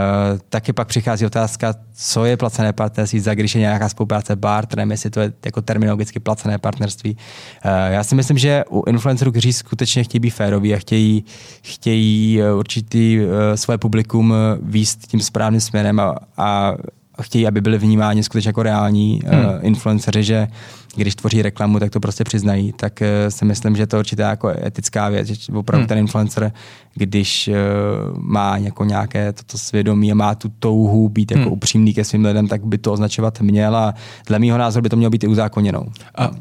[0.49, 5.09] taky pak přichází otázka, co je placené partnerství, za když je nějaká spolupráce barterem, jestli
[5.09, 7.17] to je jako terminologicky placené partnerství.
[7.65, 11.25] Uh, já si myslím, že u influencerů, kteří skutečně chtějí být féroví a chtějí,
[11.61, 13.19] chtějí eh, určitý
[13.55, 16.73] svoje publikum výst tím správným směrem a, a
[17.21, 19.45] chtějí, aby byli vnímáni skutečně jako reální hmm.
[19.45, 20.47] uh, influenceři, že
[20.95, 24.29] když tvoří reklamu, tak to prostě přiznají, tak uh, si myslím, že to je určitá
[24.29, 25.87] jako etická věc, že opravdu hmm.
[25.87, 26.51] ten influencer,
[26.93, 31.53] když uh, má jako nějaké toto svědomí a má tu touhu být jako hmm.
[31.53, 33.93] upřímný ke svým lidem, tak by to označovat měl a
[34.27, 35.85] dle mého názoru by to mělo být i uzákoněnou.
[36.15, 36.31] A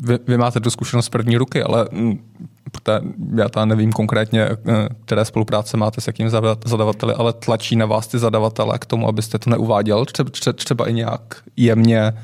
[0.00, 1.88] vy, vy máte tu zkušenost z první ruky, ale
[3.00, 4.56] mm, já tam nevím konkrétně, eh,
[5.04, 6.30] které spolupráce máte s jakým
[6.64, 10.92] zadavateli, ale tlačí na vás ty zadavatele k tomu, abyste to neuváděl, třeba, třeba i
[10.92, 12.14] nějak jemně, eh,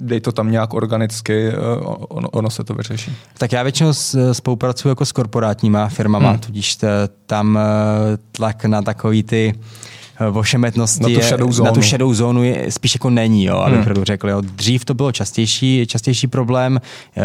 [0.00, 1.56] dej to tam nějak organicky, eh,
[2.08, 3.12] ono, ono se to vyřeší.
[3.38, 3.92] Tak já většinou
[4.32, 6.38] spolupracuji jako s korporátníma firmama, hmm.
[6.38, 6.78] tudíž
[7.26, 7.58] tam
[8.32, 9.54] tlak na takový ty
[10.32, 14.04] ošemetnosti na tu zónu, na tu shadow zónu je, spíš jako není, jo, abych hmm.
[14.04, 14.28] řekl.
[14.28, 14.40] Jo.
[14.40, 16.80] Dřív to bylo častější, častější problém,
[17.16, 17.22] e,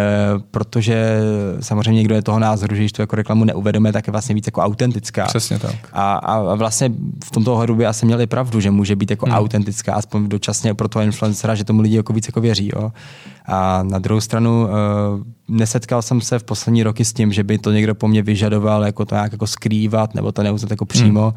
[0.52, 1.20] protože
[1.60, 4.46] samozřejmě někdo je toho názoru, že když to jako reklamu neuvedeme, tak je vlastně víc
[4.48, 5.26] jako autentická.
[5.26, 5.76] Přesně tak.
[5.94, 6.92] A, a vlastně
[7.26, 9.36] v tomto ohledu by asi měli pravdu, že může být jako hmm.
[9.36, 12.72] autentická, aspoň dočasně pro toho influencera, že tomu lidi jako víc jako věří.
[12.76, 12.92] Jo.
[13.46, 14.70] A na druhou stranu uh,
[15.48, 18.84] nesetkal jsem se v poslední roky s tím, že by to někdo po mně vyžadoval
[18.86, 21.22] jako to nějak jako skrývat nebo to neuznat jako přímo.
[21.22, 21.34] Hmm.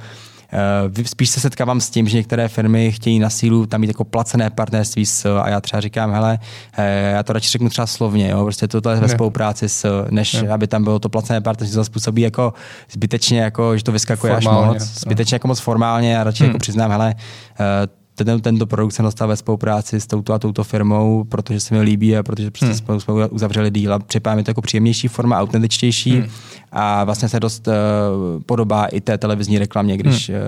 [0.96, 4.04] Uh, spíš se setkávám s tím, že některé firmy chtějí na sílu tam mít jako
[4.04, 6.38] placené partnerství s a já třeba říkám, hele,
[6.78, 10.48] uh, já to radši řeknu třeba slovně, jo, prostě tohle ve spolupráci s, než ne.
[10.48, 12.52] aby tam bylo to placené partnerství, to způsobí jako
[12.90, 16.48] zbytečně, jako, že to vyskakuje formálně, až moc, zbytečně jako moc formálně, já radši hmm.
[16.48, 17.14] jako přiznám, hele,
[17.60, 21.74] uh, ten, tento produkt jsem dostal ve spolupráci s touto a touto firmou, protože se
[21.74, 23.00] mi líbí a protože prostě hmm.
[23.00, 26.28] jsme uzavřeli díl a připadá mi to jako příjemnější forma, autentičtější hmm.
[26.72, 27.72] a vlastně se dost uh,
[28.42, 30.38] podobá i té televizní reklamě, když hmm.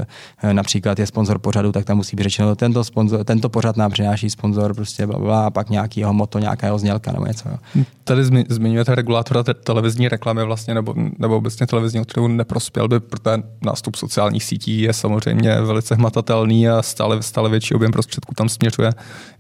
[0.45, 3.91] uh, například je sponzor pořadu, tak tam musí být řečeno, tento, sponzor, tento pořad nám
[3.91, 7.49] přináší sponzor, prostě bla, bla, a pak nějaký jeho moto, nějakého znělka nebo něco.
[7.49, 7.85] Jo.
[8.05, 13.01] Tady zmi, zmiňujete regulátora te- televizní reklamy vlastně, nebo, nebo obecně televizního trhu neprospěl by,
[13.01, 18.49] protože nástup sociálních sítí je samozřejmě velice hmatatelný a stále, stále větší objem prostředků tam
[18.49, 18.91] směřuje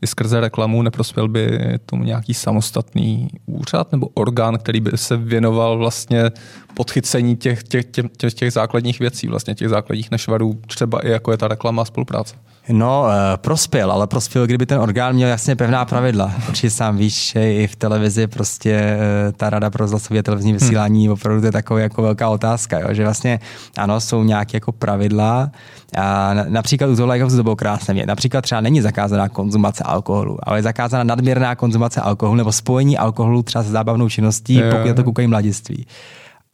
[0.03, 0.83] i skrze reklamu.
[0.83, 6.31] Neprospěl by tomu nějaký samostatný úřad nebo orgán, který by se věnoval vlastně
[6.75, 11.31] podchycení těch, těch, těch, těch, těch základních věcí, vlastně těch základních nešvarů, třeba i jako
[11.31, 12.35] je ta reklama a spolupráce.
[12.73, 16.33] No, eh, prospěl, ale prospěl, kdyby ten orgán měl jasně pevná pravidla.
[16.49, 21.05] Určitě sám víš, že i v televizi prostě eh, ta rada pro zlasově televizní vysílání
[21.07, 21.12] hmm.
[21.12, 22.89] opravdu je taková jako velká otázka, jo?
[22.91, 23.41] že vlastně
[23.77, 25.51] ano, jsou nějaké jako pravidla
[25.99, 28.07] a například u toho to bylo krásné.
[28.07, 33.43] Například třeba není zakázaná konzumace alkoholu, ale je zakázaná nadměrná konzumace alkoholu nebo spojení alkoholu
[33.43, 35.87] třeba s zábavnou činností, je, pokud je to koukají mladiství.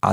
[0.03, 0.11] A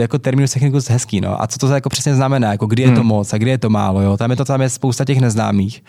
[0.00, 1.42] jako terminus technicus hezký, no.
[1.42, 3.06] A co to jako přesně znamená, jako kdy je to hmm.
[3.06, 4.16] moc a kdy je to málo, jo.
[4.16, 5.82] Tam je to, tam je spousta těch neznámých.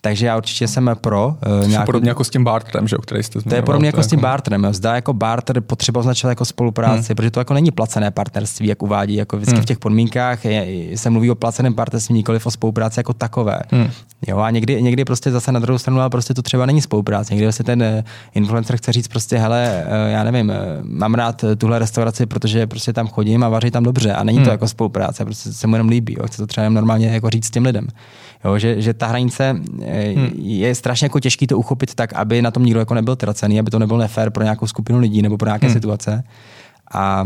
[0.00, 1.34] Takže já určitě jsem pro.
[1.62, 1.86] Uh, nějakou...
[1.86, 3.50] Podobně jako s tím barterem, že, o který jste zmiňoval.
[3.50, 4.26] To je podobně jako s tím jako...
[4.26, 4.66] barterem.
[4.70, 7.16] Zda jako barter potřeba označovat jako spolupráci, hmm.
[7.16, 9.14] protože to jako není placené partnerství, jak uvádí.
[9.14, 9.62] Jako vždycky hmm.
[9.62, 13.60] v těch podmínkách je, se mluví o placeném partnerství, nikoli o spolupráci jako takové.
[13.70, 13.90] Hmm.
[14.26, 17.34] Jo, a někdy, někdy prostě zase na druhou stranu, ale prostě to třeba není spolupráce.
[17.34, 21.78] Někdy se ten eh, influencer chce říct prostě, hele, eh, já nevím, mám rád tuhle
[21.78, 24.12] restauraci, protože prostě tam chodím a vaří tam dobře.
[24.12, 24.44] A není hmm.
[24.44, 26.16] to jako spolupráce, prostě se mu jenom líbí.
[26.18, 26.26] Jo.
[26.26, 27.86] Chce to třeba normálně jako říct těm lidem.
[28.44, 30.30] Jo, že, že ta hranice eh, hmm.
[30.36, 33.70] je strašně jako těžký to uchopit tak, aby na tom nikdo jako nebyl tracený, aby
[33.70, 35.74] to nebyl nefér pro nějakou skupinu lidí nebo pro nějaké hmm.
[35.74, 36.24] situace.
[36.94, 37.24] A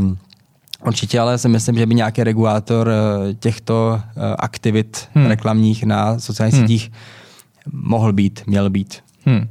[0.86, 5.26] Určitě, ale si myslím, že by nějaký regulátor eh, těchto eh, aktivit hmm.
[5.26, 6.68] reklamních na sociálních hmm.
[6.68, 6.92] sítích
[7.72, 9.00] mohl být, měl být.
[9.24, 9.48] Hmm.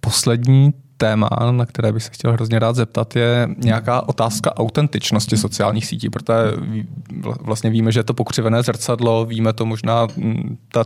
[0.00, 5.86] Poslední téma, na které bych se chtěl hrozně rád zeptat, je nějaká otázka autentičnosti sociálních
[5.86, 6.34] sítí, protože
[7.40, 10.06] vlastně víme, že je to pokřivené zrcadlo, víme to možná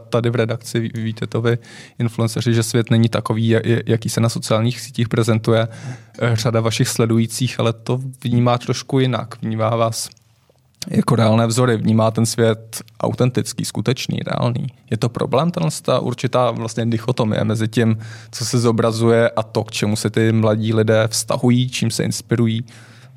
[0.08, 1.58] tady v redakci, víte to vy,
[1.98, 3.56] influenceři, že svět není takový,
[3.86, 5.68] jaký se na sociálních sítích prezentuje.
[6.32, 9.42] Řada vašich sledujících, ale to vnímá trošku jinak.
[9.42, 10.08] Vnímá vás
[10.90, 14.66] jako reálné vzory, vnímá ten svět autentický, skutečný, reálný.
[14.90, 15.50] Je to problém,
[15.82, 17.98] ta určitá vlastně dichotomie mezi tím,
[18.30, 22.64] co se zobrazuje a to, k čemu se ty mladí lidé vztahují, čím se inspirují.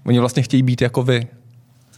[0.05, 1.27] Oni vlastně chtějí být jako vy.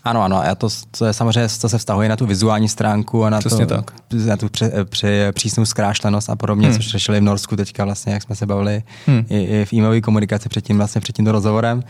[0.03, 3.29] Ano, ano, a to, to je samozřejmě, to se vztahuje na tu vizuální stránku a
[3.29, 3.91] na, Přesně to, tak.
[4.25, 6.75] na tu při, při, přísnou zkrášlenost a podobně, hmm.
[6.75, 9.25] což řešili v Norsku teďka vlastně, jak jsme se bavili hmm.
[9.29, 11.83] i, i v e-mailové komunikaci před tím, vlastně před tímto rozhovorem.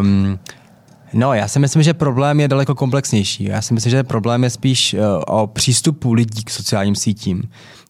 [0.00, 0.38] Um,
[1.14, 3.44] No, já si myslím, že problém je daleko komplexnější.
[3.44, 7.42] Já si myslím, že problém je spíš uh, o přístupu lidí k sociálním sítím.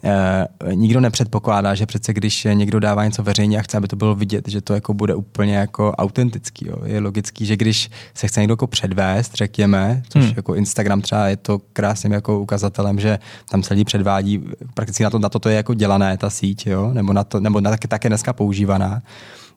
[0.02, 4.14] Uh, nikdo nepředpokládá, že přece když někdo dává něco veřejně a chce, aby to bylo
[4.14, 6.68] vidět, že to jako bude úplně jako autentický.
[6.68, 6.76] Jo.
[6.84, 10.32] Je logický, že když se chce někdo jako předvést, řekněme, což hmm.
[10.36, 13.18] jako Instagram třeba je to krásným jako ukazatelem, že
[13.50, 14.44] tam se lidi předvádí,
[14.74, 16.90] prakticky na to, na to, to je jako dělané ta síť, jo?
[16.92, 19.02] nebo, na to, nebo na, taky, také dneska používaná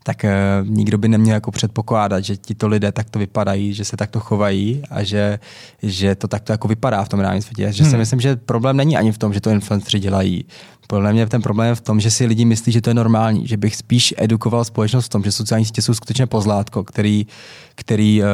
[0.03, 4.19] tak uh, nikdo by neměl jako předpokládat, že tito lidé takto vypadají, že se takto
[4.19, 5.39] chovají a že,
[5.83, 7.73] že to takto jako vypadá v tom reálném světě.
[7.73, 7.91] Že hmm.
[7.91, 10.45] si myslím, že problém není ani v tom, že to influenceri dělají.
[10.88, 13.47] Podle mě ten problém je v tom, že si lidi myslí, že to je normální,
[13.47, 17.27] že bych spíš edukoval společnost v tom, že sociální sítě jsou skutečně pozlátko, který,
[17.75, 18.27] který uh,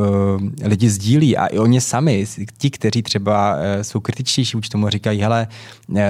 [0.00, 2.26] uh, lidi sdílí a i oni sami,
[2.58, 5.46] ti, kteří třeba uh, jsou kritičtější vůči tomu, říkají, hele,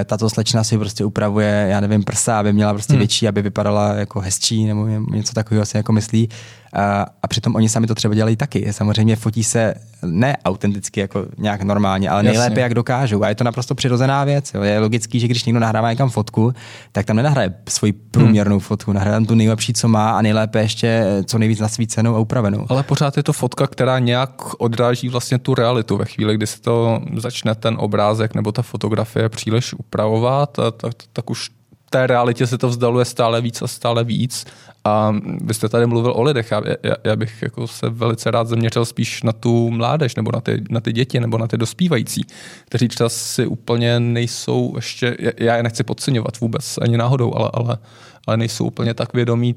[0.05, 2.99] tato slečna si prostě upravuje, já nevím, prsa, aby měla prostě hmm.
[2.99, 6.29] větší, aby vypadala jako hezčí nebo něco takového si jako myslí.
[6.73, 8.73] A, a přitom oni sami to třeba dělají taky.
[8.73, 12.63] Samozřejmě fotí se ne autenticky jako nějak normálně, ale nejlépe, Jasně.
[12.63, 13.23] jak dokážou.
[13.23, 14.55] A je to naprosto přirozená věc.
[14.55, 14.63] Jo.
[14.63, 16.53] Je logický, že když někdo nahrává nahrává někam fotku,
[16.93, 18.61] tak tam nenahraje svoji průměrnou hmm.
[18.61, 22.67] fotku, nahraje tam tu nejlepší, co má a nejlépe ještě co nejvíc nasvícenou a upravenou.
[22.69, 26.61] Ale pořád je to fotka, která nějak odráží vlastně tu realitu ve chvíli, kdy se
[26.61, 31.51] to začne ten obrázek nebo ta fotografie příliš upravovat, tak, tak už
[31.91, 34.47] té realitě se to vzdaluje stále víc a stále víc.
[34.85, 36.51] A vy jste tady mluvil o lidech.
[36.51, 40.41] Já, já, já bych jako se velice rád zaměřil spíš na tu mládež nebo na
[40.41, 42.27] ty, na ty děti nebo na ty dospívající,
[42.65, 47.79] kteří čas si úplně nejsou ještě, já je nechci podceňovat vůbec ani náhodou, ale, ale,
[48.27, 49.55] ale nejsou úplně tak vědomí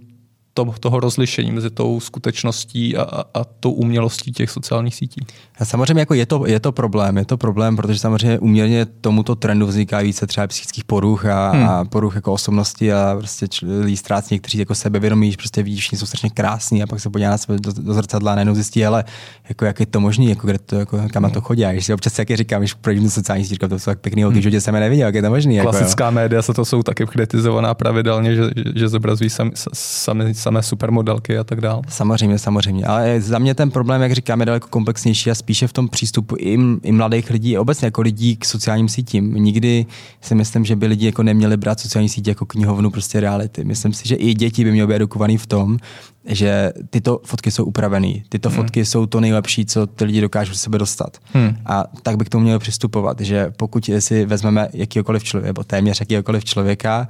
[0.54, 5.26] to, toho rozlišení mezi tou skutečností a, a, a tou umělostí těch sociálních sítí.
[5.60, 9.36] A samozřejmě jako je, to, je to problém, je to problém, protože samozřejmě uměrně tomuto
[9.36, 11.70] trendu vzniká více třeba psychických poruch a, hmm.
[11.70, 13.46] a poruch jako osobnosti a prostě
[13.82, 17.10] lidi ztrácí někteří jako sebevědomí, že prostě vidíš, že jsou strašně krásní a pak se
[17.10, 19.04] podívá na sebe do, do zrcadla a najednou zjistí, ale
[19.50, 21.66] jako jak je to možné, jako, kde to, jako, kam na to chodí.
[21.66, 24.42] A když si občas taky říkám, když projdu sociální sítě, to jsou tak pěkný holky,
[24.42, 24.52] hmm.
[24.52, 25.54] že jsem je neviděl, jak je to možné.
[25.54, 29.52] Jako, Klasická jako, média se to jsou taky kritizovaná pravidelně, že, že, že zobrazují sami,
[29.74, 31.82] sami, samé supermodelky a tak dále.
[31.88, 32.86] Samozřejmě, samozřejmě.
[32.86, 36.36] Ale za mě ten problém, jak říkám, je daleko komplexnější a spíše v tom přístupu
[36.40, 39.34] i, i mladých lidí, obecně jako lidí k sociálním sítím.
[39.34, 39.86] Nikdy
[40.22, 43.64] si myslím, že by lidi jako neměli brát sociální sítě jako knihovnu prostě reality.
[43.64, 45.78] Myslím si, že i děti by měly být edukovaný v tom,
[46.26, 48.56] že tyto fotky jsou upravené, tyto hmm.
[48.56, 51.18] fotky jsou to nejlepší, co ty lidi dokážou sebe dostat.
[51.34, 51.56] Hmm.
[51.66, 56.00] A tak bych k tomu měl přistupovat, že pokud si vezmeme jakýkoliv člověk, nebo téměř
[56.00, 57.08] jakýkoliv člověka,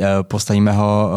[0.00, 1.10] eh, postavíme ho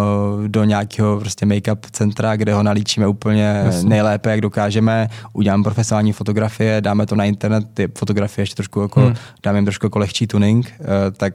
[0.46, 3.90] eh, do nějakého prostě make-up centra, kde ho nalíčíme úplně Jasně.
[3.90, 9.02] nejlépe, jak dokážeme, uděláme profesionální fotografie, dáme to na internet, ty fotografie ještě trošku jako,
[9.02, 9.16] hmm.
[9.44, 11.34] dáme jim trošku jako lehčí tuning, eh, tak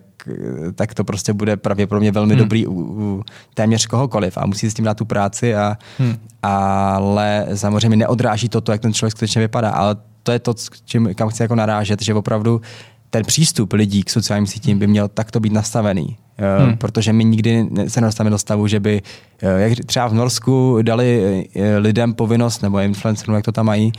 [0.75, 2.39] tak to prostě bude pravděpodobně velmi hmm.
[2.39, 3.23] dobrý u, u
[3.55, 6.17] téměř kohokoliv a musí s tím dát tu práci, a, hmm.
[6.43, 11.15] ale samozřejmě neodráží to, to, jak ten člověk skutečně vypadá, ale to je to, čím,
[11.15, 12.61] kam chci jako narážet, že opravdu
[13.11, 16.17] ten přístup lidí k sociálním sítím by měl takto být nastavený.
[16.39, 16.77] Eh, hmm.
[16.77, 19.03] Protože my nikdy se nedostaneme do stavu, že by,
[19.43, 23.93] eh, jak třeba v Norsku, dali eh, lidem povinnost, nebo influencerům, jak to tam mají,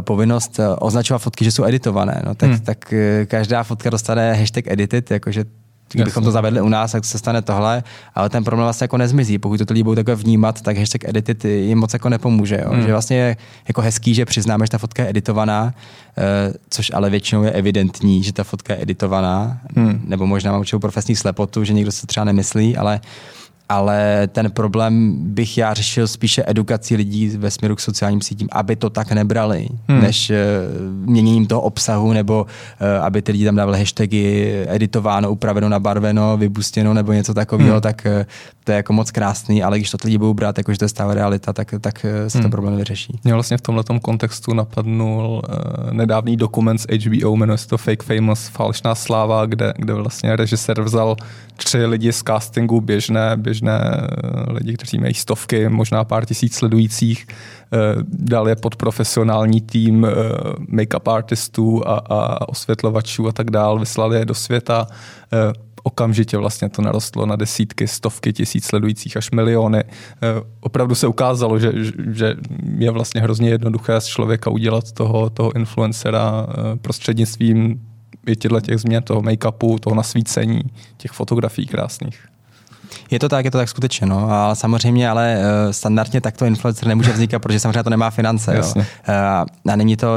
[0.00, 2.22] povinnost označovat fotky, že jsou editované.
[2.26, 2.60] No, tak, hmm.
[2.60, 2.94] tak
[3.24, 5.44] každá fotka dostane hashtag edited, jakože
[5.92, 7.82] Kdybychom to zavedli u nás, tak se stane tohle,
[8.14, 9.38] ale ten problém vlastně jako nezmizí.
[9.38, 12.60] Pokud to lidi budou takhle vnímat, tak hashtag edited jim moc jako nepomůže.
[12.64, 12.70] Jo?
[12.72, 12.82] Hmm.
[12.82, 13.36] Že vlastně je
[13.68, 15.74] jako hezký, že přiznáme, že ta fotka je editovaná,
[16.18, 20.00] eh, což ale většinou je evidentní, že ta fotka je editovaná, hmm.
[20.04, 23.00] nebo možná mám určitou profesní slepotu, že někdo se třeba nemyslí, ale
[23.68, 28.76] ale ten problém bych já řešil spíše edukací lidí ve směru k sociálním sítím, aby
[28.76, 30.00] to tak nebrali, hmm.
[30.00, 30.36] než uh,
[31.08, 36.94] měněním toho obsahu, nebo uh, aby ty lidi tam dávali hashtagy editováno, upraveno, nabarveno, vybustěno
[36.94, 37.80] nebo něco takového, hmm.
[37.80, 38.24] tak uh,
[38.64, 40.88] to je jako moc krásný, ale když to lidi budou brát, jako že to je
[40.88, 42.42] stále realita, tak, tak se hmm.
[42.42, 43.20] ten problém vyřeší.
[43.24, 48.02] Mě vlastně v tomhle kontextu napadnul uh, nedávný dokument z HBO, jmenuje se to Fake
[48.02, 51.16] Famous, falešná sláva, kde, kde vlastně režisér vzal
[51.56, 57.26] tři lidi z castingu běžné, běžné eh, lidi, kteří mají stovky, možná pár tisíc sledujících,
[57.28, 57.76] eh,
[58.08, 60.10] dal je pod profesionální tým eh,
[60.68, 64.86] make-up artistů a, a osvětlovačů a tak dál, vyslali je do světa.
[65.82, 69.84] Okamžitě vlastně to narostlo na desítky, stovky tisíc sledujících až miliony.
[70.60, 71.72] Opravdu se ukázalo, že,
[72.10, 72.34] že
[72.78, 76.46] je vlastně hrozně jednoduché z člověka udělat toho, toho influencera
[76.82, 77.80] prostřednictvím
[78.28, 80.60] i těchto těch změn, toho make-upu, toho nasvícení,
[80.96, 82.28] těch fotografií krásných.
[83.10, 84.32] Je to tak, je to tak skutečně, no.
[84.32, 88.56] A samozřejmě, ale uh, standardně takto influencer nemůže vznikat, protože samozřejmě to nemá finance.
[88.56, 88.72] Jo.
[88.76, 88.82] Uh,
[89.72, 90.08] a není to,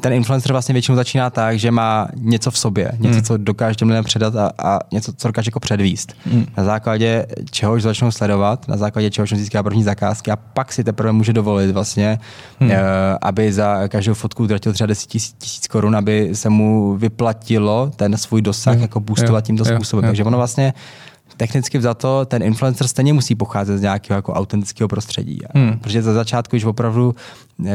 [0.00, 3.22] ten influencer vlastně většinou začíná tak, že má něco v sobě, něco, hmm.
[3.22, 6.12] co dokáže těm lidem předat a, a něco, co dokáže jako předvíst.
[6.26, 6.46] Hmm.
[6.56, 11.12] Na základě čehož začnou sledovat, na základě čehož získá první zakázky a pak si teprve
[11.12, 12.18] může dovolit vlastně,
[12.60, 12.70] hmm.
[12.70, 12.76] uh,
[13.22, 18.42] aby za každou fotku utratil třeba 10 tisíc korun, aby se mu vyplatilo ten svůj
[18.42, 18.82] dosah hmm.
[18.82, 20.04] jako boostovat tímto způsobem.
[20.04, 20.74] Takže ono vlastně
[21.36, 25.38] technicky vzato ten influencer stejně musí pocházet z nějakého jako autentického prostředí.
[25.54, 25.78] Hmm.
[25.78, 27.14] Protože za začátku, když opravdu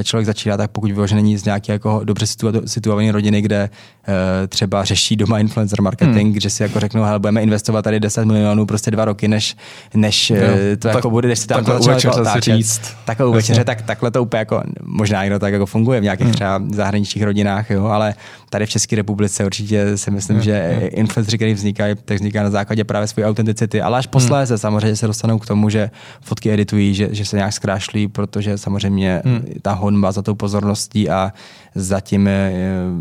[0.04, 2.26] člověk začíná, tak pokud vyložený není z nějaké jako dobře
[2.66, 3.70] situované rodiny, kde
[4.08, 4.14] uh,
[4.48, 6.40] třeba řeší doma influencer marketing, hmm.
[6.40, 9.56] že si jako řeknou, hele, budeme investovat tady 10 milionů prostě dva roky, než,
[9.94, 10.44] než jo, uh,
[10.80, 12.56] to tak, jako bude, než si tam takhle to jako otáčet.
[12.56, 12.82] Říct.
[13.06, 16.26] Takhle u večeře, tak takhle to úplně jako, možná někdo tak jako funguje v nějakých
[16.26, 16.34] hmm.
[16.34, 18.16] třeba zahraničních rodinách, jo, ale
[18.50, 20.44] tady v České republice určitě si myslím, hmm.
[20.44, 20.90] že hmm.
[20.92, 24.12] influencery, který vznikají, tak vznikají na základě právě své autenticity, ale až hmm.
[24.12, 24.60] posléze hmm.
[24.60, 29.22] samozřejmě se dostanou k tomu, že fotky editují, že, že se nějak zkrášlí, protože samozřejmě
[29.26, 29.46] hmm.
[29.62, 31.34] ta honba za tou pozorností a
[31.76, 32.52] zatím eh,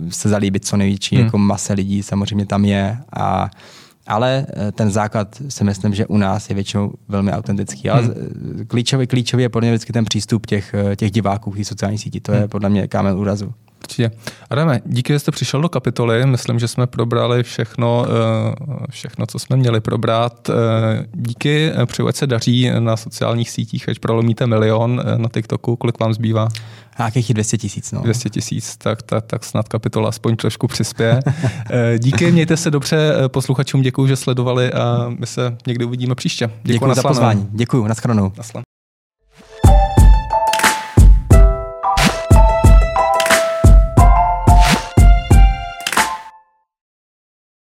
[0.09, 1.25] se zalíbit co největší hmm.
[1.25, 3.51] jako mase lidí samozřejmě tam je a
[4.07, 7.91] ale eh, ten základ si myslím, že u nás je většinou velmi autentický.
[7.91, 8.65] Ale hmm.
[8.67, 12.21] klíčový, klíčový je podle mě vždycky ten přístup těch, eh, těch diváků k sociální síti.
[12.21, 12.49] To je hmm.
[12.49, 13.55] podle mě kámen úrazu.
[13.85, 14.11] Určitě.
[14.51, 16.27] Adame, díky, že jste přišel do kapitoly.
[16.27, 20.51] Myslím, že jsme probrali všechno, eh, všechno co jsme měli probrat.
[20.51, 25.77] Eh, díky, přeju, ať se daří na sociálních sítích, ať prolomíte milion na TikToku.
[25.77, 26.49] Kolik vám zbývá?
[26.99, 27.93] Nějakých 200 tisíc.
[27.93, 28.03] No.
[28.03, 31.21] 200 tisíc, tak, tak, tak snad kapitola aspoň trošku přispěje.
[31.99, 36.51] díky, mějte se dobře, posluchačům děkuji, že sledovali a my se někdy uvidíme příště.
[36.63, 37.49] Děkuji za pozvání.
[37.53, 38.33] Děkuji, nashledanou.